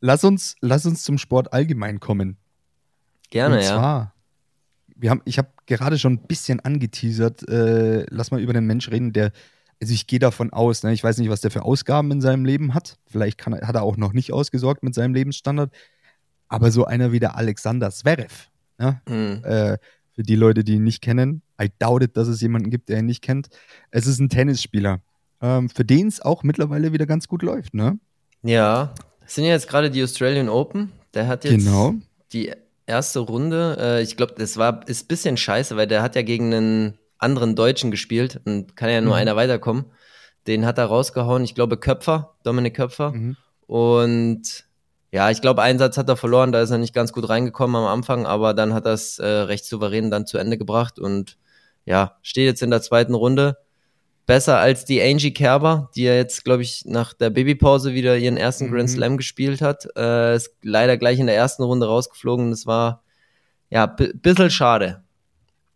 [0.00, 2.36] Lass uns, lass uns zum Sport allgemein kommen.
[3.30, 4.14] Gerne, Und zwar, ja.
[4.96, 8.90] Wir haben, ich habe gerade schon ein bisschen angeteasert, äh, lass mal über den Mensch
[8.90, 9.32] reden, der,
[9.82, 12.44] also ich gehe davon aus, ne, ich weiß nicht, was der für Ausgaben in seinem
[12.44, 12.98] Leben hat.
[13.06, 15.74] Vielleicht kann, hat er auch noch nicht ausgesorgt mit seinem Lebensstandard.
[16.48, 19.00] Aber so einer wie der Alexander Zverev, Ja?
[19.08, 19.42] Mhm.
[19.44, 19.78] Äh,
[20.12, 21.42] für die Leute, die ihn nicht kennen.
[21.60, 23.48] I doubt it, dass es jemanden gibt, der ihn nicht kennt.
[23.90, 25.00] Es ist ein Tennisspieler,
[25.40, 27.98] ähm, für den es auch mittlerweile wieder ganz gut läuft, ne?
[28.44, 30.92] Ja, das sind ja jetzt gerade die Australian Open.
[31.14, 31.94] Der hat jetzt genau.
[32.32, 32.52] die
[32.86, 33.76] erste Runde.
[33.80, 36.98] Äh, ich glaube, das war ist ein bisschen scheiße, weil der hat ja gegen einen
[37.18, 39.20] anderen Deutschen gespielt und kann ja nur mhm.
[39.20, 39.86] einer weiterkommen.
[40.46, 41.42] Den hat er rausgehauen.
[41.42, 43.12] Ich glaube Köpfer, Dominik Köpfer.
[43.12, 43.36] Mhm.
[43.66, 44.66] Und
[45.10, 47.76] ja, ich glaube, einen Satz hat er verloren, da ist er nicht ganz gut reingekommen
[47.76, 51.38] am Anfang, aber dann hat er es äh, recht souverän dann zu Ende gebracht und
[51.84, 53.56] ja, steht jetzt in der zweiten Runde.
[54.26, 58.38] Besser als die Angie Kerber, die ja jetzt, glaube ich, nach der Babypause wieder ihren
[58.38, 58.72] ersten mhm.
[58.72, 59.86] Grand Slam gespielt hat.
[59.96, 62.50] Äh, ist leider gleich in der ersten Runde rausgeflogen.
[62.50, 63.02] Das war
[63.70, 65.02] ja ein bisschen schade.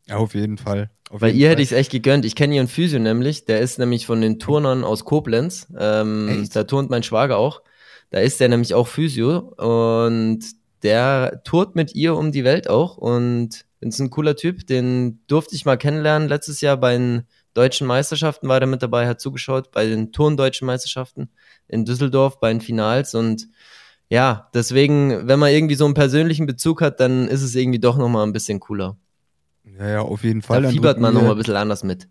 [0.07, 0.91] Ja, auf jeden Fall.
[1.11, 1.53] Auf Weil jeden ihr Fall.
[1.53, 2.25] hätte ich es echt gegönnt.
[2.25, 3.45] Ich kenne ihren Physio nämlich.
[3.45, 5.67] Der ist nämlich von den Turnern aus Koblenz.
[5.79, 7.63] Ähm, da turnt mein Schwager auch.
[8.11, 10.41] Da ist der nämlich auch Physio und
[10.83, 14.67] der tourt mit ihr um die Welt auch und ist ein cooler Typ.
[14.67, 16.29] Den durfte ich mal kennenlernen.
[16.29, 20.67] Letztes Jahr bei den deutschen Meisterschaften war der mit dabei, hat zugeschaut, bei den Turndeutschen
[20.67, 21.31] Meisterschaften
[21.67, 23.49] in Düsseldorf, bei den Finals und
[24.11, 27.99] ja, deswegen, wenn man irgendwie so einen persönlichen Bezug hat, dann ist es irgendwie doch
[27.99, 28.97] nochmal ein bisschen cooler.
[29.79, 30.63] Ja, ja, auf jeden Fall.
[30.63, 32.09] Da fiebert man nochmal ein bisschen anders mit.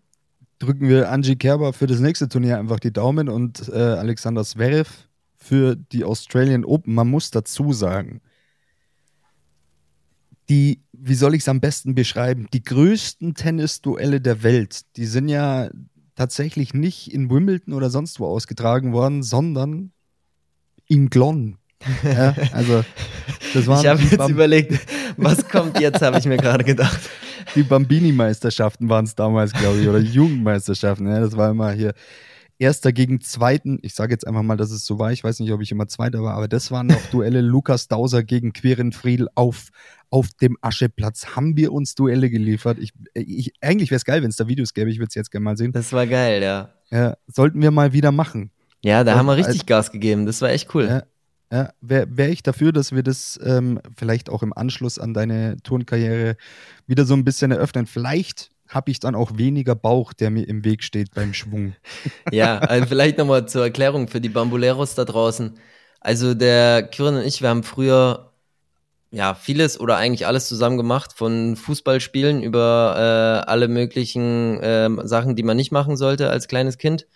[0.60, 4.90] Drücken wir Angie Kerber für das nächste Turnier einfach die Daumen und äh, Alexander Zverev
[5.36, 6.94] für die Australian Open.
[6.94, 8.20] Man muss dazu sagen,
[10.48, 15.28] die, wie soll ich es am besten beschreiben, die größten Tennisduelle der Welt, die sind
[15.28, 15.68] ja
[16.14, 19.92] tatsächlich nicht in Wimbledon oder sonst wo ausgetragen worden, sondern
[20.86, 21.58] in Glonn.
[22.02, 22.84] Ja, also
[23.54, 24.80] das waren ich habe jetzt Bam überlegt,
[25.16, 26.98] was kommt jetzt, habe ich mir gerade gedacht.
[27.54, 31.06] Die Bambini-Meisterschaften waren es damals, glaube ich, oder Jugendmeisterschaften.
[31.06, 31.94] Ja, das war immer hier
[32.58, 33.78] Erster gegen Zweiten.
[33.82, 35.12] Ich sage jetzt einfach mal, dass es so war.
[35.12, 37.40] Ich weiß nicht, ob ich immer Zweiter war, aber das waren noch Duelle.
[37.40, 39.68] Lukas Dauser gegen Queren Friedl auf,
[40.10, 41.36] auf dem Ascheplatz.
[41.36, 42.78] Haben wir uns Duelle geliefert?
[42.80, 44.90] Ich, ich, eigentlich wäre es geil, wenn es da Videos gäbe.
[44.90, 45.72] Ich würde es jetzt gerne mal sehen.
[45.72, 46.70] Das war geil, ja.
[46.90, 47.16] ja.
[47.28, 48.50] Sollten wir mal wieder machen.
[48.84, 50.26] Ja, da Und, haben wir richtig Gas gegeben.
[50.26, 50.86] Das war echt cool.
[50.86, 51.02] Ja,
[51.52, 55.56] ja, wäre wär ich dafür, dass wir das ähm, vielleicht auch im Anschluss an deine
[55.62, 56.36] Turnkarriere
[56.86, 57.86] wieder so ein bisschen eröffnen.
[57.86, 61.74] Vielleicht habe ich dann auch weniger Bauch, der mir im Weg steht beim Schwung.
[62.32, 65.58] Ja, also vielleicht nochmal zur Erklärung für die Bambuleros da draußen.
[66.00, 68.32] Also der Kirin und ich, wir haben früher
[69.10, 75.34] ja vieles oder eigentlich alles zusammen gemacht, von Fußballspielen über äh, alle möglichen äh, Sachen,
[75.34, 77.06] die man nicht machen sollte als kleines Kind.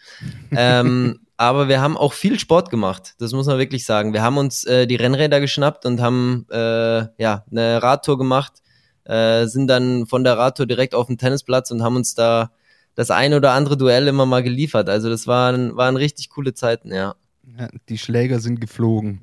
[0.53, 4.15] ähm, aber wir haben auch viel Sport gemacht, das muss man wirklich sagen.
[4.15, 8.63] Wir haben uns äh, die Rennräder geschnappt und haben äh, ja eine Radtour gemacht
[9.05, 12.51] äh, sind dann von der Radtour direkt auf den Tennisplatz und haben uns da
[12.95, 14.89] das ein oder andere Duell immer mal geliefert.
[14.89, 17.15] Also das waren, waren richtig coole Zeiten, ja.
[17.59, 19.23] ja die Schläger sind geflogen.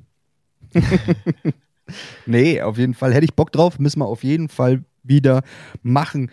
[2.26, 3.14] nee, auf jeden Fall.
[3.14, 5.42] Hätte ich Bock drauf, müssen wir auf jeden Fall wieder
[5.82, 6.30] machen.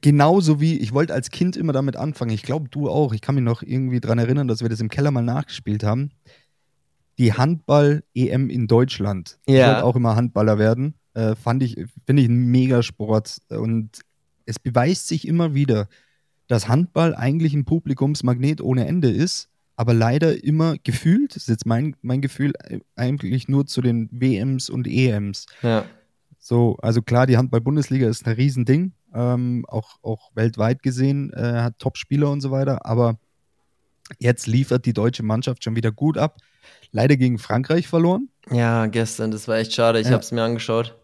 [0.00, 3.36] Genauso wie, ich wollte als Kind immer damit anfangen, ich glaube du auch, ich kann
[3.36, 6.10] mich noch irgendwie daran erinnern, dass wir das im Keller mal nachgespielt haben.
[7.18, 9.38] Die Handball-EM in Deutschland.
[9.46, 9.54] Ja.
[9.54, 10.94] Ich wollte auch immer Handballer werden.
[11.16, 13.38] Äh, fand ich, finde ich ein Megasport.
[13.48, 14.02] Und
[14.44, 15.88] es beweist sich immer wieder,
[16.46, 21.66] dass Handball eigentlich ein Publikumsmagnet ohne Ende ist, aber leider immer gefühlt, das ist jetzt
[21.66, 22.52] mein, mein Gefühl,
[22.96, 25.46] eigentlich nur zu den WMs und EMs.
[25.62, 25.86] Ja.
[26.38, 31.78] So, also klar, die Handball-Bundesliga ist ein Riesending, ähm, auch, auch weltweit gesehen, äh, hat
[31.78, 33.18] Top-Spieler und so weiter, aber
[34.18, 36.36] jetzt liefert die deutsche Mannschaft schon wieder gut ab.
[36.92, 38.28] Leider gegen Frankreich verloren.
[38.50, 39.98] Ja, gestern, das war echt schade.
[39.98, 40.12] Ich ja.
[40.12, 40.94] habe es mir angeschaut.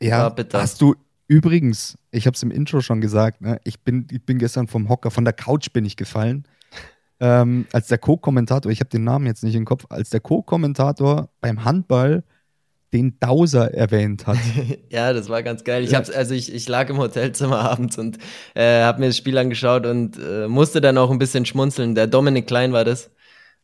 [0.00, 0.94] Ja, hast du
[1.26, 4.88] übrigens, ich habe es im Intro schon gesagt, ne, ich, bin, ich bin gestern vom
[4.88, 6.44] Hocker, von der Couch bin ich gefallen.
[7.20, 11.30] Ähm, als der Co-Kommentator, ich habe den Namen jetzt nicht im Kopf, als der Co-Kommentator
[11.40, 12.22] beim Handball
[12.92, 14.38] den Dauser erwähnt hat.
[14.88, 15.84] ja, das war ganz geil.
[15.84, 18.18] Ich hab's, also ich, ich lag im Hotelzimmer abends und
[18.54, 21.94] äh, habe mir das Spiel angeschaut und äh, musste dann auch ein bisschen schmunzeln.
[21.94, 23.10] Der Dominik Klein war das.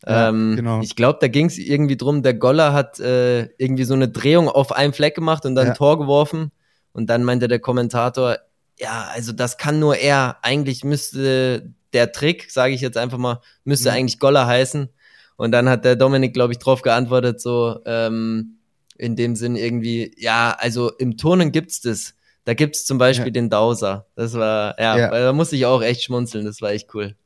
[0.06, 0.80] Ja, ähm, genau.
[0.80, 4.48] Ich glaube, da ging es irgendwie drum, der Goller hat äh, irgendwie so eine Drehung
[4.48, 5.72] auf einem Fleck gemacht und dann ja.
[5.72, 6.50] ein Tor geworfen.
[6.92, 8.36] Und dann meinte der Kommentator,
[8.78, 10.36] ja, also das kann nur er.
[10.42, 13.96] Eigentlich müsste der Trick, sage ich jetzt einfach mal, müsste mhm.
[13.96, 14.88] eigentlich Goller heißen.
[15.36, 18.58] Und dann hat der Dominik, glaube ich, drauf geantwortet, so ähm,
[18.96, 22.14] in dem Sinn irgendwie, ja, also im Turnen gibt's das.
[22.44, 23.32] Da gibt's zum Beispiel ja.
[23.32, 24.06] den Dauser.
[24.16, 25.10] Das war, ja, ja.
[25.10, 26.44] da musste ich auch echt schmunzeln.
[26.44, 27.16] Das war echt cool.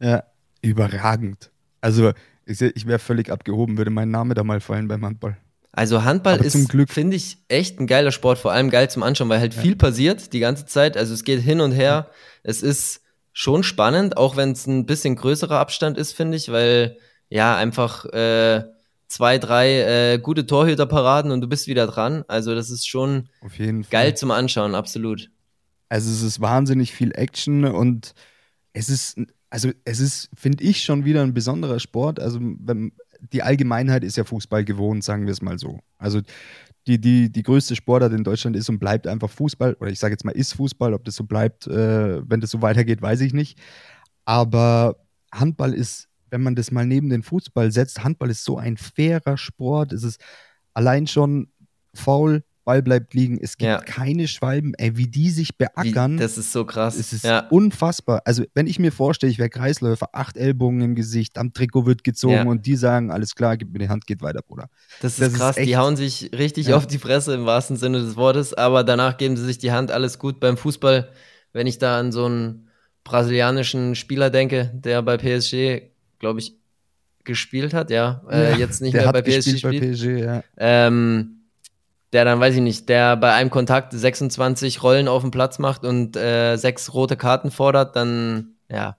[0.00, 0.24] Ja,
[0.60, 1.50] überragend.
[1.80, 2.12] Also
[2.46, 5.36] ich, wäre völlig abgehoben, würde mein Name da mal fallen beim Handball.
[5.72, 9.28] Also Handball Aber ist, finde ich, echt ein geiler Sport, vor allem geil zum Anschauen,
[9.28, 9.62] weil halt ja.
[9.62, 10.96] viel passiert die ganze Zeit.
[10.96, 12.08] Also es geht hin und her.
[12.08, 12.10] Ja.
[12.42, 16.98] Es ist schon spannend, auch wenn es ein bisschen größerer Abstand ist, finde ich, weil
[17.28, 18.64] ja einfach äh,
[19.06, 22.24] zwei, drei äh, gute Torhüterparaden und du bist wieder dran.
[22.26, 23.28] Also das ist schon
[23.90, 25.30] geil zum Anschauen, absolut.
[25.88, 28.14] Also es ist wahnsinnig viel Action und
[28.72, 29.18] es ist,
[29.50, 32.20] also es ist, finde ich, schon wieder ein besonderer Sport.
[32.20, 32.92] Also wenn,
[33.32, 35.80] die Allgemeinheit ist ja Fußball gewohnt, sagen wir es mal so.
[35.98, 36.20] Also
[36.86, 39.74] die, die, die größte Sportart in Deutschland ist und bleibt einfach Fußball.
[39.74, 40.94] Oder ich sage jetzt mal, ist Fußball.
[40.94, 43.58] Ob das so bleibt, äh, wenn das so weitergeht, weiß ich nicht.
[44.24, 44.96] Aber
[45.32, 49.36] Handball ist, wenn man das mal neben den Fußball setzt, Handball ist so ein fairer
[49.36, 49.92] Sport.
[49.92, 50.20] Es ist
[50.74, 51.48] allein schon
[51.92, 53.38] faul, Ball bleibt liegen.
[53.40, 53.80] Es gibt ja.
[53.80, 56.14] keine Schwalben, ey, wie die sich beackern.
[56.14, 56.96] Wie, das ist so krass.
[56.96, 57.46] Es ist ja.
[57.50, 58.22] unfassbar.
[58.24, 62.04] Also, wenn ich mir vorstelle, ich wäre Kreisläufer, acht Ellbogen im Gesicht, am Trikot wird
[62.04, 62.44] gezogen ja.
[62.44, 64.68] und die sagen, alles klar, gib mir die Hand, geht weiter, Bruder.
[65.00, 65.56] Das ist das krass.
[65.56, 69.16] Ist die hauen sich richtig auf die Fresse im wahrsten Sinne des Wortes, aber danach
[69.16, 70.40] geben sie sich die Hand, alles gut.
[70.40, 71.08] Beim Fußball,
[71.52, 72.68] wenn ich da an so einen
[73.04, 76.56] brasilianischen Spieler denke, der bei PSG, glaube ich,
[77.24, 79.80] gespielt hat, ja, äh, jetzt nicht mehr bei PSG spielt.
[79.80, 80.44] Bei PSG, ja.
[80.56, 81.39] Ähm,
[82.12, 85.84] der dann, weiß ich nicht, der bei einem Kontakt 26 Rollen auf dem Platz macht
[85.84, 88.96] und äh, sechs rote Karten fordert, dann, ja,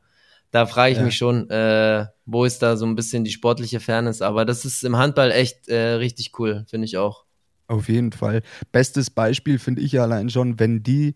[0.52, 1.04] da frage ich ja.
[1.04, 4.22] mich schon, äh, wo ist da so ein bisschen die sportliche Fairness?
[4.22, 7.26] Aber das ist im Handball echt äh, richtig cool, finde ich auch.
[7.68, 8.42] Auf jeden Fall.
[8.72, 11.16] Bestes Beispiel finde ich ja allein schon, wenn die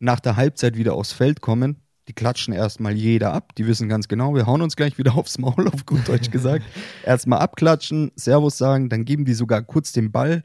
[0.00, 3.54] nach der Halbzeit wieder aufs Feld kommen, die klatschen erstmal jeder ab.
[3.54, 6.64] Die wissen ganz genau, wir hauen uns gleich wieder aufs Maul, auf gut Deutsch gesagt.
[7.04, 10.44] erstmal abklatschen, Servus sagen, dann geben die sogar kurz den Ball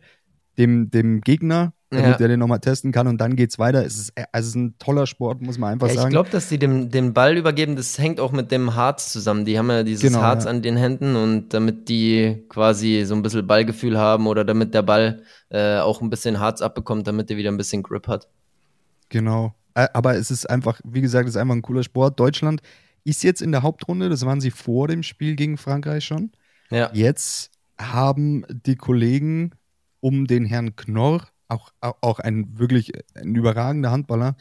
[0.60, 2.18] dem, dem Gegner, damit ja.
[2.18, 3.84] der den nochmal testen kann und dann geht's weiter.
[3.84, 6.08] Es ist, also es ist ein toller Sport, muss man einfach ja, sagen.
[6.10, 9.46] Ich glaube, dass die dem, den Ball übergeben, das hängt auch mit dem Harz zusammen.
[9.46, 10.52] Die haben ja dieses genau, Harz ja.
[10.52, 14.84] an den Händen und damit die quasi so ein bisschen Ballgefühl haben oder damit der
[14.84, 18.28] Ball äh, auch ein bisschen Harz abbekommt, damit der wieder ein bisschen Grip hat.
[19.08, 19.56] Genau.
[19.74, 22.20] Aber es ist einfach, wie gesagt, es ist einfach ein cooler Sport.
[22.20, 22.62] Deutschland
[23.06, 26.32] ist jetzt in der Hauptrunde, das waren sie vor dem Spiel gegen Frankreich schon.
[26.70, 26.92] Ja.
[26.94, 29.52] Jetzt haben die Kollegen
[30.00, 34.36] um den Herrn Knorr, auch, auch ein wirklich ein überragender Handballer,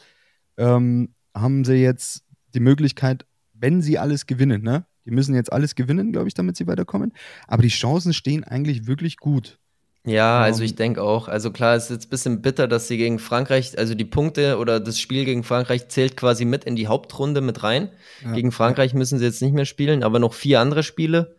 [0.57, 4.85] ähm, haben sie jetzt die Möglichkeit, wenn sie alles gewinnen, ne?
[5.05, 7.13] Die müssen jetzt alles gewinnen, glaube ich, damit sie weiterkommen.
[7.47, 9.57] Aber die Chancen stehen eigentlich wirklich gut.
[10.05, 11.27] Ja, also ich denke auch.
[11.27, 14.57] Also klar, es ist jetzt ein bisschen bitter, dass sie gegen Frankreich, also die Punkte
[14.57, 17.89] oder das Spiel gegen Frankreich zählt quasi mit in die Hauptrunde mit rein.
[18.23, 18.33] Ja.
[18.33, 21.35] Gegen Frankreich müssen sie jetzt nicht mehr spielen, aber noch vier andere Spiele.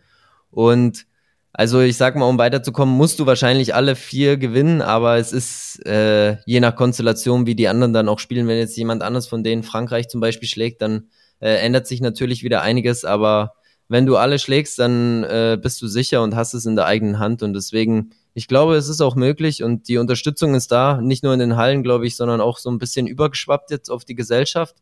[0.51, 1.07] Und
[1.53, 5.85] also ich sag mal, um weiterzukommen, musst du wahrscheinlich alle vier gewinnen, aber es ist
[5.85, 8.47] äh, je nach Konstellation, wie die anderen dann auch spielen.
[8.47, 11.09] Wenn jetzt jemand anders von denen Frankreich zum Beispiel schlägt, dann
[11.41, 13.55] äh, ändert sich natürlich wieder einiges, aber
[13.89, 17.19] wenn du alle schlägst, dann äh, bist du sicher und hast es in der eigenen
[17.19, 21.25] Hand und deswegen, ich glaube, es ist auch möglich und die Unterstützung ist da, nicht
[21.25, 24.15] nur in den Hallen, glaube ich, sondern auch so ein bisschen übergeschwappt jetzt auf die
[24.15, 24.77] Gesellschaft.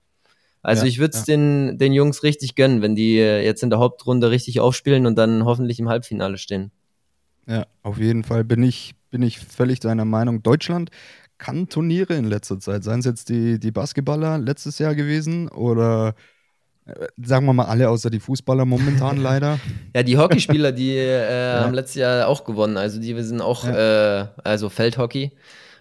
[0.62, 1.36] Also ja, ich würde es ja.
[1.36, 5.16] den, den Jungs richtig gönnen, wenn die äh, jetzt in der Hauptrunde richtig aufspielen und
[5.16, 6.72] dann hoffentlich im Halbfinale stehen.
[7.46, 10.42] Ja, auf jeden Fall bin ich, bin ich völlig deiner Meinung.
[10.42, 10.90] Deutschland
[11.38, 16.14] kann Turniere in letzter Zeit, seien es jetzt die, die Basketballer letztes Jahr gewesen oder
[16.84, 19.60] äh, sagen wir mal alle außer die Fußballer momentan leider.
[19.94, 21.64] Ja, die Hockeyspieler, die äh, ja.
[21.64, 22.76] haben letztes Jahr auch gewonnen.
[22.76, 25.32] Also die sind auch, äh, also Feldhockey.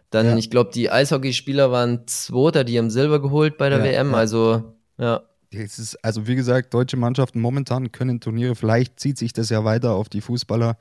[0.10, 0.38] Dann, ja.
[0.38, 4.16] ich glaube, die Eishockeyspieler waren Zweiter, die haben Silber geholt bei der ja, WM.
[4.16, 5.22] Also, ja.
[5.50, 9.94] Ist, also, wie gesagt, deutsche Mannschaften momentan können Turniere, vielleicht zieht sich das ja weiter
[9.94, 10.78] auf die Fußballer,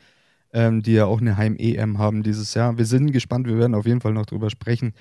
[0.53, 2.79] ähm, die ja auch eine Heim-EM haben dieses Jahr.
[2.79, 4.95] Wir sind gespannt, wir werden auf jeden Fall noch drüber sprechen.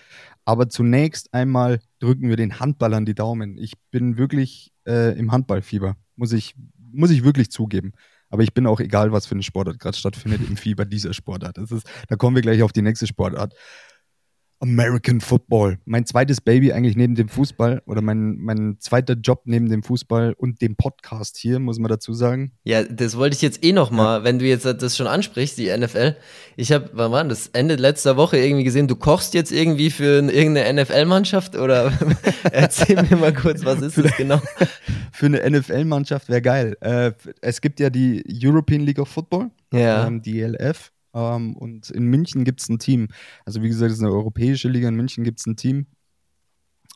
[0.44, 3.58] Aber zunächst einmal drücken wir den Handballern die Daumen.
[3.58, 6.56] Ich bin wirklich äh, im Handballfieber, muss ich,
[6.92, 7.94] muss ich wirklich zugeben.
[8.30, 11.58] Aber ich bin auch egal, was für eine Sportart gerade stattfindet, im Fieber dieser Sportart.
[11.58, 13.54] Das ist, da kommen wir gleich auf die nächste Sportart.
[14.60, 15.80] American Football.
[15.86, 20.34] Mein zweites Baby eigentlich neben dem Fußball oder mein, mein zweiter Job neben dem Fußball
[20.38, 22.54] und dem Podcast hier, muss man dazu sagen.
[22.64, 24.24] Ja, das wollte ich jetzt eh noch mal, ja.
[24.24, 26.16] wenn du jetzt das schon ansprichst, die NFL.
[26.56, 27.48] Ich habe, wann war das?
[27.48, 31.92] Ende letzter Woche irgendwie gesehen, du kochst jetzt irgendwie für irgendeine NFL-Mannschaft oder
[32.52, 34.42] erzähl mir mal kurz, was ist das genau?
[35.12, 36.78] für eine NFL-Mannschaft wäre geil.
[36.82, 40.08] Äh, es gibt ja die European League of Football, ja.
[40.08, 40.92] ähm, die ELF.
[41.16, 43.08] Ähm, und in München gibt es ein Team.
[43.46, 44.88] Also wie gesagt, es ist eine europäische Liga.
[44.90, 45.88] In München gibt es ein Team.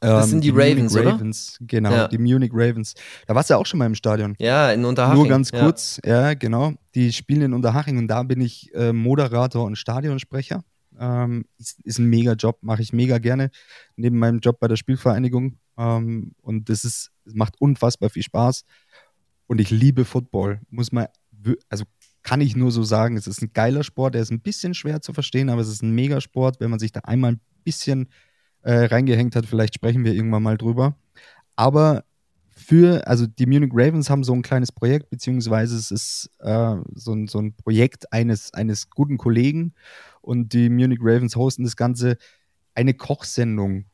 [0.02, 2.08] Das ähm, sind die, die Ravens, Munich Ravens, genau, ja.
[2.08, 2.94] die Munich Ravens.
[3.28, 4.36] Da warst du ja auch schon mal im Stadion.
[4.40, 5.18] Ja, in Unterhaching.
[5.18, 6.74] Nur ganz kurz, ja, ja genau.
[6.96, 10.63] Die spielen in Unterhaching und da bin ich äh, Moderator und Stadionsprecher.
[10.98, 13.52] Ähm, ist, ist, ein mega Job, mache ich mega gerne
[13.96, 15.58] neben meinem Job bei der Spielvereinigung.
[15.78, 18.63] Ähm, und das ist, es macht unfassbar viel Spaß.
[19.48, 21.08] Und ich liebe Football, muss man,
[21.70, 21.86] also
[22.30, 25.02] kann ich nur so sagen, es ist ein geiler Sport, der ist ein bisschen schwer
[25.02, 28.08] zu verstehen, aber es ist ein Megasport, wenn man sich da einmal ein bisschen
[28.62, 30.96] äh, reingehängt hat, vielleicht sprechen wir irgendwann mal drüber.
[31.56, 32.04] Aber
[32.52, 37.13] für, also die Munich Ravens haben so ein kleines Projekt, beziehungsweise es ist äh, so,
[37.13, 39.73] ein, so ein Projekt eines, eines guten Kollegen
[40.21, 42.15] und die Munich Ravens hosten das Ganze
[42.75, 43.86] eine Kochsendung.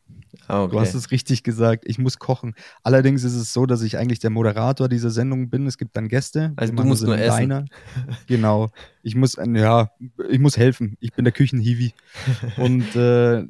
[0.48, 0.72] Ah, okay.
[0.72, 2.56] Du hast es richtig gesagt, ich muss kochen.
[2.84, 5.68] Allerdings ist es so, dass ich eigentlich der Moderator dieser Sendung bin.
[5.68, 6.54] Es gibt dann Gäste.
[6.56, 7.40] Also du musst nur essen.
[7.40, 7.66] Diner.
[8.28, 8.70] Genau.
[9.04, 9.92] Ich muss, ja,
[10.30, 10.98] ich muss helfen.
[11.00, 11.94] Ich bin der Küchenhiwi.
[12.58, 13.46] Und äh,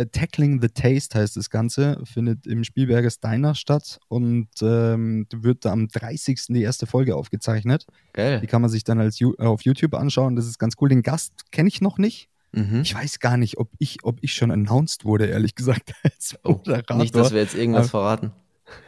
[0.00, 5.66] äh, Tackling the Taste heißt das Ganze, findet im Spielberger Steiner statt und ähm, wird
[5.66, 6.46] am 30.
[6.48, 7.86] die erste Folge aufgezeichnet.
[8.12, 8.40] Geil.
[8.40, 10.36] Die kann man sich dann als auf YouTube anschauen.
[10.36, 10.88] Das ist ganz cool.
[10.88, 12.28] Den Gast kenne ich noch nicht.
[12.52, 12.80] Mhm.
[12.82, 16.96] Ich weiß gar nicht, ob ich, ob ich schon announced wurde, ehrlich gesagt, als Moderator.
[16.96, 18.32] Oh, nicht, dass wir jetzt irgendwas Aber, verraten.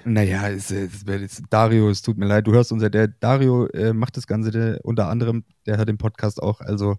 [0.05, 3.93] Naja, es, es, es, Dario, es tut mir leid, du hörst unser, der Dario äh,
[3.93, 6.97] macht das Ganze der, unter anderem, der hat den Podcast auch, also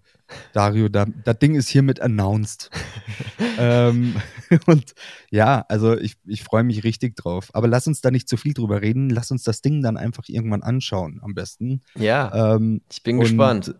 [0.52, 2.70] Dario, da, das Ding ist hiermit announced.
[3.58, 4.16] ähm,
[4.66, 4.94] und
[5.30, 7.50] ja, also ich, ich freue mich richtig drauf.
[7.52, 10.24] Aber lass uns da nicht zu viel drüber reden, lass uns das Ding dann einfach
[10.26, 11.80] irgendwann anschauen, am besten.
[11.94, 13.74] Ja, ähm, ich bin gespannt.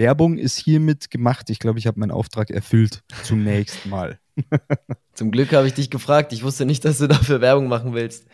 [0.00, 1.50] Werbung ist hiermit gemacht.
[1.50, 3.02] Ich glaube, ich habe meinen Auftrag erfüllt.
[3.22, 4.18] Zunächst mal.
[5.12, 6.32] Zum Glück habe ich dich gefragt.
[6.32, 8.24] Ich wusste nicht, dass du dafür Werbung machen willst.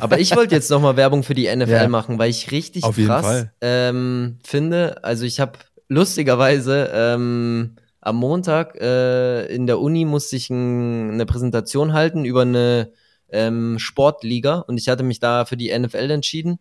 [0.00, 1.88] Aber ich wollte jetzt nochmal Werbung für die NFL ja.
[1.88, 5.04] machen, weil ich richtig Auf krass ähm, finde.
[5.04, 11.26] Also ich habe lustigerweise ähm, am Montag äh, in der Uni musste ich ein, eine
[11.26, 12.90] Präsentation halten über eine
[13.28, 16.58] ähm, Sportliga und ich hatte mich da für die NFL entschieden.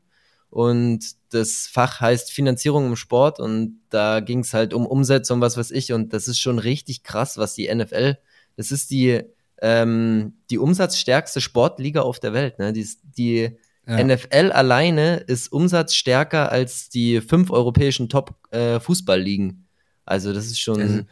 [0.49, 5.57] Und das Fach heißt Finanzierung im Sport und da ging es halt um Umsetzung, was
[5.57, 5.93] weiß ich.
[5.93, 8.17] Und das ist schon richtig krass, was die NFL,
[8.55, 9.21] das ist die,
[9.61, 12.57] ähm, die umsatzstärkste Sportliga auf der Welt.
[12.57, 12.73] Ne?
[12.73, 14.03] Die, die ja.
[14.03, 19.49] NFL alleine ist umsatzstärker als die fünf europäischen Top-Fußballligen.
[19.49, 19.63] Äh,
[20.05, 21.05] also das ist schon das,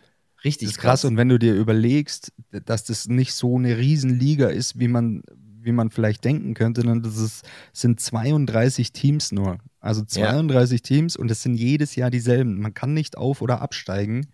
[0.44, 1.02] richtig das ist krass.
[1.02, 1.06] krass.
[1.06, 2.34] Und wenn du dir überlegst,
[2.66, 5.22] dass das nicht so eine Riesenliga ist, wie man
[5.68, 9.60] wie man vielleicht denken könnte, denn das ist, sind 32 Teams nur.
[9.80, 10.84] Also 32 ja.
[10.84, 12.60] Teams und es sind jedes Jahr dieselben.
[12.60, 14.28] Man kann nicht auf- oder absteigen.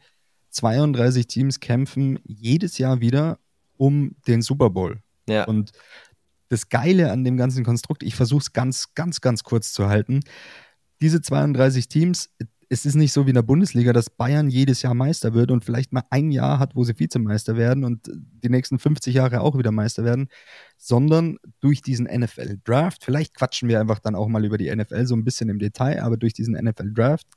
[0.51, 3.39] 32 Teams kämpfen jedes Jahr wieder
[3.75, 5.01] um den Super Bowl.
[5.27, 5.43] Ja.
[5.45, 5.71] Und
[6.49, 10.21] das Geile an dem ganzen Konstrukt, ich versuche es ganz, ganz, ganz kurz zu halten.
[11.01, 12.29] Diese 32 Teams,
[12.73, 15.63] es ist nicht so wie in der Bundesliga, dass Bayern jedes Jahr Meister wird und
[15.63, 19.55] vielleicht mal ein Jahr hat, wo sie Vizemeister werden und die nächsten 50 Jahre auch
[19.55, 20.27] wieder Meister werden,
[20.75, 25.15] sondern durch diesen NFL-Draft, vielleicht quatschen wir einfach dann auch mal über die NFL so
[25.15, 27.27] ein bisschen im Detail, aber durch diesen NFL-Draft,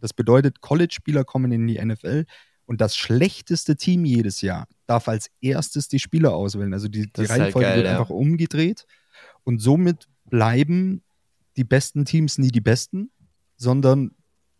[0.00, 2.24] das bedeutet, College-Spieler kommen in die NFL
[2.66, 6.72] und das schlechteste Team jedes Jahr darf als erstes die Spieler auswählen.
[6.72, 7.92] Also die, die halt Reihenfolge halt wird ja.
[7.98, 8.86] einfach umgedreht
[9.42, 11.02] und somit bleiben
[11.56, 13.10] die besten Teams nie die besten,
[13.56, 14.12] sondern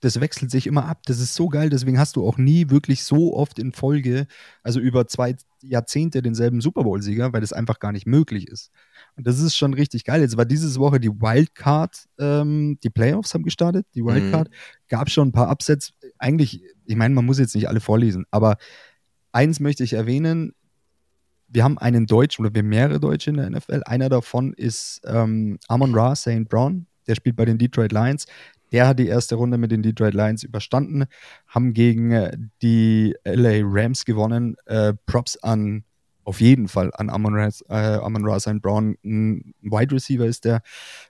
[0.07, 1.03] das wechselt sich immer ab.
[1.07, 1.69] Das ist so geil.
[1.69, 4.29] Deswegen hast du auch nie wirklich so oft in Folge,
[4.63, 8.71] also über zwei Jahrzehnte, denselben Super Bowl-Sieger, weil das einfach gar nicht möglich ist.
[9.17, 10.21] Und das ist schon richtig geil.
[10.21, 14.49] Jetzt war dieses Woche die Wildcard, ähm, die Playoffs haben gestartet, die Wildcard.
[14.49, 14.55] Mhm.
[14.89, 15.93] Gab schon ein paar Upsets.
[16.19, 18.59] Eigentlich, ich meine, man muss jetzt nicht alle vorlesen, aber
[19.33, 20.53] eins möchte ich erwähnen.
[21.49, 23.83] Wir haben einen Deutschen oder wir haben mehrere Deutsche in der NFL.
[23.87, 26.49] Einer davon ist ähm, Amon Ra St.
[26.49, 26.87] Brown.
[27.09, 28.27] Der spielt bei den Detroit Lions.
[28.85, 31.05] Hat die erste Runde mit den Detroit Lions überstanden,
[31.47, 34.57] haben gegen äh, die LA Rams gewonnen.
[34.67, 35.85] Äh, Props an
[36.25, 38.61] auf jeden Fall an Amon Ra, äh, Amon Ra St.
[38.61, 38.97] Brown.
[39.05, 40.61] Ein Wide Receiver ist der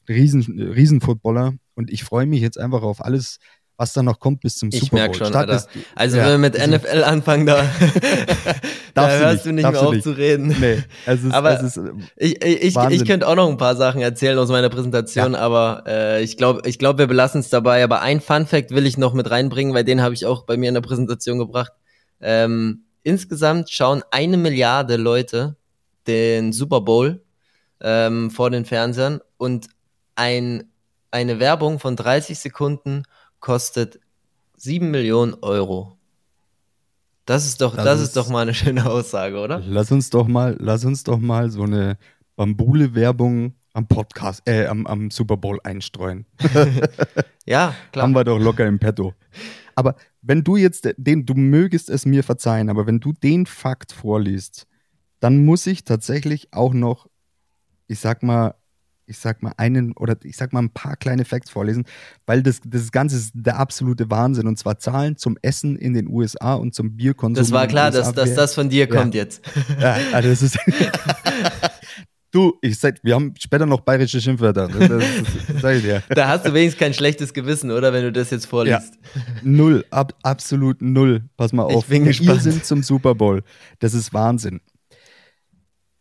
[0.08, 1.54] Riesen, Riesenfootballer.
[1.74, 3.38] Und ich freue mich jetzt einfach auf alles,
[3.76, 4.98] was da noch kommt bis zum ich Super Bowl.
[4.98, 5.66] Ich merke schon, Alter.
[5.94, 7.62] Also ja, wenn wir mit also, NFL anfangen, da,
[8.94, 10.02] da hörst du nicht, du nicht mehr auf nicht.
[10.02, 10.56] zu reden.
[10.58, 11.80] Nee, es ist, aber es ist
[12.16, 15.38] ich, ich, ich, könnte auch noch ein paar Sachen erzählen aus meiner Präsentation, ja.
[15.38, 17.84] aber äh, ich glaube, ich glaub, wir belassen es dabei.
[17.84, 20.56] Aber ein Fun Fact will ich noch mit reinbringen, weil den habe ich auch bei
[20.56, 21.72] mir in der Präsentation gebracht.
[22.20, 25.56] Ähm, insgesamt schauen eine Milliarde Leute
[26.06, 27.22] den Super Bowl
[27.80, 29.68] ähm, vor den Fernsehern und
[30.14, 30.70] ein,
[31.10, 33.02] eine Werbung von 30 Sekunden
[33.46, 34.00] kostet
[34.56, 35.96] 7 Millionen Euro.
[37.26, 39.62] Das ist doch, das, das ist, doch mal eine schöne Aussage, oder?
[39.64, 41.96] Lass uns doch mal, lass uns doch mal so eine
[42.34, 46.26] Bambule-Werbung am Podcast, äh, am, am Super Bowl einstreuen.
[47.46, 48.02] ja, klar.
[48.02, 49.14] Haben wir doch locker im Petto.
[49.76, 53.92] Aber wenn du jetzt den, du mögest es mir verzeihen, aber wenn du den Fakt
[53.92, 54.66] vorliest,
[55.20, 57.06] dann muss ich tatsächlich auch noch,
[57.86, 58.56] ich sag mal,
[59.06, 61.84] ich sag mal, einen oder ich sag mal ein paar kleine Facts vorlesen,
[62.26, 64.46] weil das, das Ganze ist der absolute Wahnsinn.
[64.46, 67.42] Und zwar Zahlen zum Essen in den USA und zum Bierkonsum.
[67.42, 69.22] Das war klar, dass, dass das von dir kommt ja.
[69.22, 69.42] jetzt.
[69.80, 70.58] Ja, also das ist.
[72.32, 74.68] du, ich sag, wir haben später noch bayerische Schimpfwörter.
[74.68, 75.04] Das, das,
[75.48, 76.02] das sag ich dir.
[76.08, 78.94] Da hast du wenigstens kein schlechtes Gewissen, oder, wenn du das jetzt vorliest?
[79.14, 81.22] Ja, null, ab, absolut null.
[81.36, 81.84] Pass mal auf.
[81.84, 82.44] Ich bin gespannt.
[82.44, 83.42] Wir sind zum Super Bowl.
[83.78, 84.60] Das ist Wahnsinn.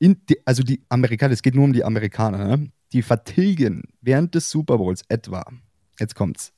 [0.01, 2.69] Die, also die Amerikaner, es geht nur um die Amerikaner, ne?
[2.95, 5.43] Die vertilgen während des Super Bowls etwa,
[5.99, 6.53] jetzt kommt's,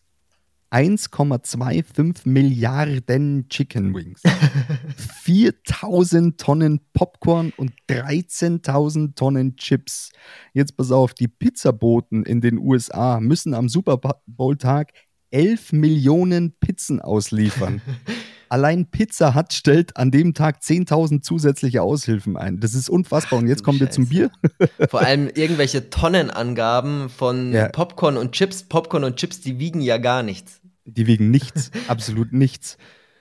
[0.70, 4.22] 1,25 Milliarden Chicken Wings,
[5.24, 10.12] 4000 Tonnen Popcorn und 13.000 Tonnen Chips.
[10.54, 14.94] Jetzt pass auf, die Pizzaboten in den USA müssen am Super Bowl-Tag
[15.32, 17.82] 11 Millionen Pizzen ausliefern.
[18.50, 22.60] Allein Pizza Hut stellt an dem Tag 10.000 zusätzliche Aushilfen ein.
[22.60, 23.40] Das ist unfassbar.
[23.40, 24.32] Und jetzt kommen wir zum Bier.
[24.90, 27.70] Vor allem irgendwelche Tonnenangaben von ja.
[27.70, 28.64] Popcorn und Chips.
[28.64, 30.62] Popcorn und Chips, die wiegen ja gar nichts.
[30.86, 32.78] Die wiegen nichts, absolut nichts.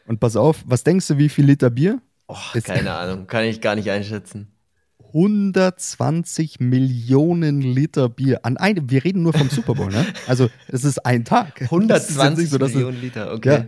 [0.07, 2.01] Und pass auf, was denkst du, wie viel Liter Bier?
[2.29, 4.53] Oh, keine Ahnung, kann ich gar nicht einschätzen.
[5.17, 8.91] 120 Millionen Liter Bier an einem.
[8.91, 10.05] Wir reden nur vom Super Bowl, ne?
[10.27, 11.63] Also, das ist ein Tag.
[11.63, 13.49] 120 so, Millionen Liter, okay.
[13.49, 13.65] Ja,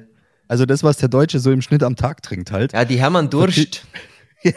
[0.48, 2.72] also das, was der Deutsche so im Schnitt am Tag trinkt halt.
[2.72, 3.86] Ja, die Hermann Durst.
[4.42, 4.52] ja,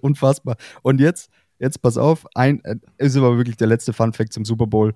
[0.00, 0.56] unfassbar.
[0.82, 4.44] Und jetzt, jetzt pass auf, ein, äh, ist aber wirklich der letzte Fun Fact zum
[4.44, 4.94] Super Bowl.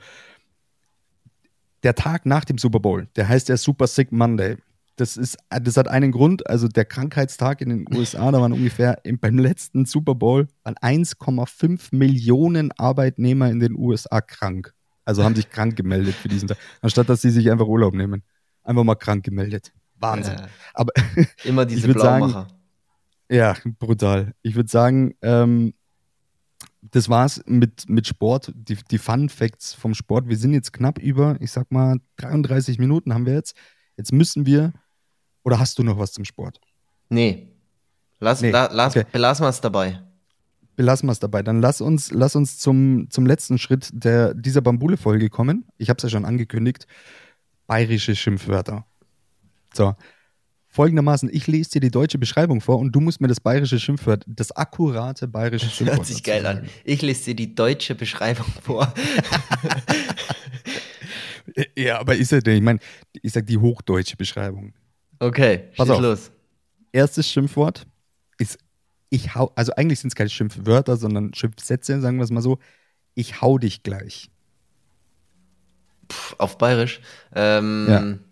[1.83, 4.57] Der Tag nach dem Super Bowl, der heißt der Super Sick Monday.
[4.97, 9.05] Das, ist, das hat einen Grund, also der Krankheitstag in den USA, da waren ungefähr
[9.05, 14.75] im, beim letzten Super Bowl 1,5 Millionen Arbeitnehmer in den USA krank.
[15.05, 18.25] Also haben sich krank gemeldet für diesen Tag, anstatt dass sie sich einfach Urlaub nehmen.
[18.65, 19.73] Einfach mal krank gemeldet.
[19.99, 20.39] Wahnsinn.
[20.39, 20.49] Ja.
[20.75, 20.93] Aber
[21.45, 22.33] immer diese Blaumacher.
[22.33, 22.53] Sagen,
[23.31, 24.35] ja, brutal.
[24.43, 25.75] Ich würde sagen, ähm,
[26.81, 30.29] das war's mit, mit Sport, die, die Fun Facts vom Sport.
[30.29, 33.57] Wir sind jetzt knapp über, ich sag mal, 33 Minuten haben wir jetzt.
[33.97, 34.73] Jetzt müssen wir,
[35.43, 36.61] oder hast du noch was zum Sport?
[37.09, 37.49] Nee.
[38.21, 38.51] Lass, nee.
[38.51, 39.07] La, lass, okay.
[39.13, 40.03] Belassen wir es dabei.
[40.77, 41.43] Belassen wir es dabei.
[41.43, 45.67] Dann lass uns, lass uns zum, zum letzten Schritt der, dieser Bambule-Folge kommen.
[45.77, 46.87] Ich habe es ja schon angekündigt.
[47.67, 48.87] Bayerische Schimpfwörter.
[49.75, 49.95] So.
[50.71, 54.25] Folgendermaßen, ich lese dir die deutsche Beschreibung vor und du musst mir das bayerische Schimpfwort,
[54.27, 55.99] das akkurate bayerische Schimpfwort.
[55.99, 56.69] Hört sich geil an.
[56.85, 58.93] Ich lese dir die deutsche Beschreibung vor.
[61.77, 62.81] ja, aber ist ja, ich meine,
[63.23, 64.75] ich sag die hochdeutsche Beschreibung.
[65.19, 66.01] Okay, Pass auf.
[66.01, 66.31] los.
[66.93, 67.87] Erstes Schimpfwort
[68.39, 68.59] ist,
[69.11, 72.59] ich hau, also eigentlich sind es keine Schimpfwörter, sondern Schimpfsätze, sagen wir es mal so.
[73.15, 74.31] Ich hau dich gleich.
[76.09, 77.01] Puh, auf Bayerisch.
[77.35, 78.28] Ähm, ja.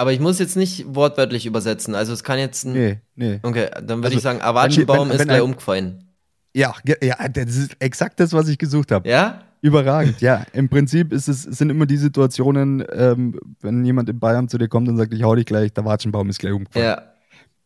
[0.00, 1.94] Aber ich muss jetzt nicht wortwörtlich übersetzen.
[1.94, 2.72] Also es kann jetzt ein.
[2.72, 3.38] Nee, nee.
[3.42, 6.08] Okay, dann würde also, ich sagen, Awatschenbaum ist gleich umgefallen.
[6.54, 9.06] Ja, ja, das ist exakt das, was ich gesucht habe.
[9.06, 9.42] Ja?
[9.60, 10.46] Überragend, ja.
[10.54, 14.68] Im Prinzip ist es, sind immer die Situationen, ähm, wenn jemand in Bayern zu dir
[14.68, 16.86] kommt und sagt, ich hau dich gleich, der Watschenbaum ist gleich umgefallen.
[16.86, 17.02] Ja.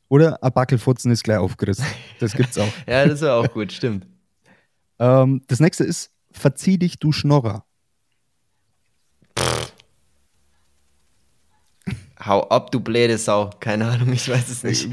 [0.09, 1.87] Oder ein Backelfutzen ist gleich aufgerissen.
[2.19, 2.67] Das gibt's auch.
[2.89, 4.09] ja, das ist auch gut, stimmt.
[4.99, 7.65] Ähm, das nächste ist, verzieh dich, du Schnorrer.
[12.25, 13.51] Hau ab, du blöde Sau.
[13.61, 14.89] Keine Ahnung, ich weiß es nicht.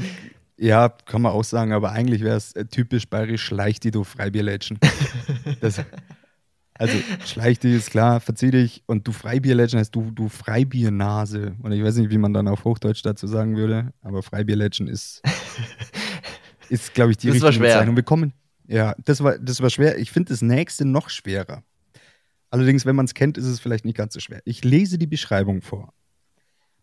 [0.58, 4.04] Ja, kann man auch sagen, aber eigentlich wäre es äh, typisch bayerisch, schleich die, du
[4.04, 4.78] Freibierlätschen.
[6.74, 11.56] also, schleich die ist klar, verzieh dich und du Freibierlätschen heißt du, du Freibiernase.
[11.62, 15.22] Und ich weiß nicht, wie man dann auf Hochdeutsch dazu sagen würde, aber Freibierlätschen ist,
[16.68, 17.74] ist glaube ich, die das richtige war schwer.
[17.74, 17.96] Bezeichnung.
[17.96, 18.32] Wir kommen,
[18.68, 19.98] ja, das war, das war schwer.
[19.98, 21.64] Ich finde das nächste noch schwerer.
[22.50, 24.42] Allerdings, wenn man es kennt, ist es vielleicht nicht ganz so schwer.
[24.44, 25.92] Ich lese die Beschreibung vor.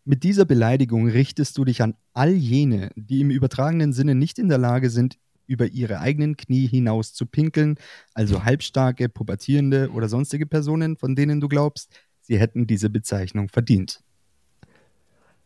[0.04, 4.48] Mit dieser Beleidigung richtest du dich an all jene, die im übertragenen Sinne nicht in
[4.48, 7.76] der Lage sind, über ihre eigenen Knie hinaus zu pinkeln,
[8.14, 11.90] also halbstarke, pubertierende oder sonstige Personen, von denen du glaubst,
[12.20, 14.00] sie hätten diese Bezeichnung verdient.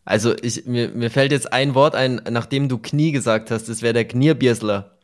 [0.05, 3.81] Also ich, mir, mir fällt jetzt ein Wort ein, nachdem du Knie gesagt hast, das
[3.81, 4.99] wäre der Knierbiersler.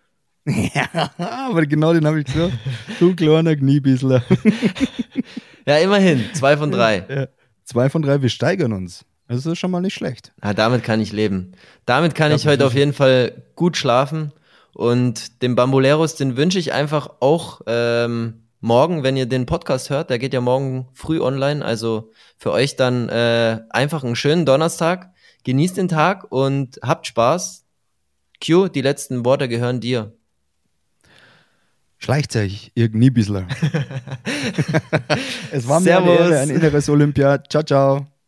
[0.44, 2.55] Ja, aber genau den habe ich gesagt.
[2.98, 4.22] Du kleiner Kniebissler.
[5.66, 6.24] ja, immerhin.
[6.34, 7.05] Zwei von drei.
[7.09, 7.28] Ja,
[7.64, 9.05] zwei von drei, wir steigern uns.
[9.31, 10.33] Das ist schon mal nicht schlecht.
[10.43, 11.53] Ja, damit kann ich leben.
[11.87, 14.33] Damit kann ich heute auf jeden Fall gut schlafen.
[14.74, 20.11] Und dem Bamboleros, den wünsche ich einfach auch ähm, morgen, wenn ihr den Podcast hört,
[20.11, 21.64] der geht ja morgen früh online.
[21.64, 25.12] Also für euch dann äh, einfach einen schönen Donnerstag.
[25.45, 27.64] Genießt den Tag und habt Spaß.
[28.45, 30.12] Q, die letzten Worte gehören dir.
[31.99, 33.47] Schleicht euch, ihr Gniebisler.
[35.53, 37.41] es war mir eine, Ehre, ein inneres Olympia.
[37.45, 38.20] Ciao, ciao.